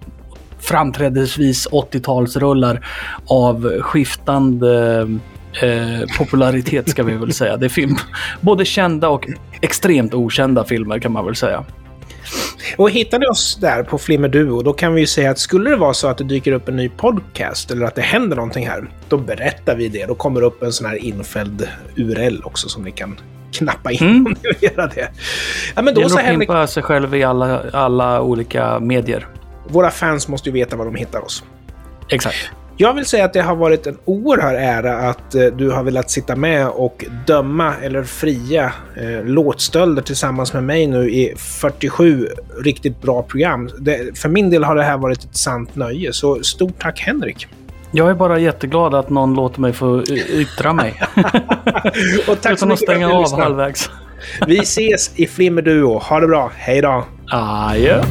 framträdesvis 0.59 1.67
80-talsrullar 1.69 2.85
av 3.27 3.81
skiftande 3.81 5.01
eh, 5.61 6.17
popularitet 6.17 6.89
ska 6.89 7.03
vi 7.03 7.13
väl 7.13 7.33
säga. 7.33 7.57
Det 7.57 7.65
är 7.65 7.69
film, 7.69 7.95
både 8.41 8.65
kända 8.65 9.09
och 9.09 9.27
extremt 9.61 10.13
okända 10.13 10.63
filmer 10.63 10.99
kan 10.99 11.11
man 11.11 11.25
väl 11.25 11.35
säga. 11.35 11.65
Och 12.77 12.89
hittar 12.91 13.19
ni 13.19 13.27
oss 13.27 13.57
där 13.61 13.83
på 13.83 13.97
Flimmer 13.97 14.27
Duo, 14.27 14.61
då 14.61 14.73
kan 14.73 14.93
vi 14.93 15.01
ju 15.01 15.07
säga 15.07 15.31
att 15.31 15.39
skulle 15.39 15.69
det 15.69 15.75
vara 15.75 15.93
så 15.93 16.07
att 16.07 16.17
det 16.17 16.23
dyker 16.23 16.51
upp 16.51 16.67
en 16.69 16.75
ny 16.75 16.89
podcast 16.89 17.71
eller 17.71 17.85
att 17.85 17.95
det 17.95 18.01
händer 18.01 18.35
någonting 18.35 18.67
här, 18.67 18.89
då 19.09 19.17
berättar 19.17 19.75
vi 19.75 19.87
det. 19.87 20.05
Då 20.05 20.15
kommer 20.15 20.41
det 20.41 20.47
upp 20.47 20.63
en 20.63 20.73
sån 20.73 20.87
här 20.87 20.95
infälld 20.95 21.67
URL 21.95 22.41
också 22.43 22.69
som 22.69 22.83
ni 22.83 22.91
kan 22.91 23.19
knappa 23.51 23.91
in 23.91 23.97
Mm. 24.01 24.25
om 24.25 24.31
ni 24.43 24.49
vill 24.59 24.71
göra 24.71 24.87
det. 24.87 25.09
Ja, 25.75 25.81
men 25.81 25.85
Det 25.85 25.91
då 25.91 25.99
gäller 26.01 26.09
så 26.09 26.19
att 26.19 26.25
Henrik, 26.25 26.49
pimpa 26.49 26.67
sig 26.67 26.83
själv 26.83 27.15
i 27.15 27.23
alla, 27.23 27.61
alla 27.73 28.21
olika 28.21 28.79
medier. 28.79 29.27
våra 29.67 29.91
fans 29.91 30.27
måste 30.27 30.49
ju 30.49 30.53
veta 30.53 30.75
var 30.75 30.85
de 30.85 30.95
hittar 30.95 31.25
oss. 31.25 31.43
Exakt. 32.09 32.49
Jag 32.81 32.93
vill 32.93 33.05
säga 33.05 33.25
att 33.25 33.33
det 33.33 33.41
har 33.41 33.55
varit 33.55 33.87
en 33.87 33.97
oerhörd 34.05 34.55
ära 34.55 34.97
att 35.09 35.35
eh, 35.35 35.45
du 35.45 35.69
har 35.69 35.83
velat 35.83 36.09
sitta 36.09 36.35
med 36.35 36.67
och 36.67 37.05
döma 37.27 37.73
eller 37.81 38.03
fria 38.03 38.73
eh, 38.97 39.25
låtstölder 39.25 40.01
tillsammans 40.01 40.53
med 40.53 40.63
mig 40.63 40.87
nu 40.87 41.09
i 41.09 41.33
47 41.37 42.27
riktigt 42.63 43.01
bra 43.01 43.23
program. 43.23 43.69
Det, 43.79 44.17
för 44.19 44.29
min 44.29 44.49
del 44.49 44.63
har 44.63 44.75
det 44.75 44.83
här 44.83 44.97
varit 44.97 45.23
ett 45.23 45.35
sant 45.37 45.75
nöje, 45.75 46.13
så 46.13 46.43
stort 46.43 46.81
tack 46.81 46.99
Henrik! 46.99 47.47
Jag 47.91 48.09
är 48.09 48.13
bara 48.13 48.39
jätteglad 48.39 48.93
att 48.93 49.09
någon 49.09 49.33
låter 49.33 49.61
mig 49.61 49.73
få 49.73 50.03
y- 50.03 50.41
yttra 50.41 50.73
mig. 50.73 51.01
Och 52.27 52.41
tack 52.41 52.53
Utan 52.53 52.71
att 52.71 52.79
stänga 52.79 53.09
av 53.09 53.39
halvvägs. 53.39 53.89
Vi 54.47 54.59
ses 54.59 55.11
i 55.15 55.27
Flimmer 55.27 55.61
Duo. 55.61 55.97
Ha 55.97 56.19
det 56.19 56.27
bra. 56.27 56.51
Hej 56.55 56.81
då! 56.81 57.05
Adjö. 57.31 58.03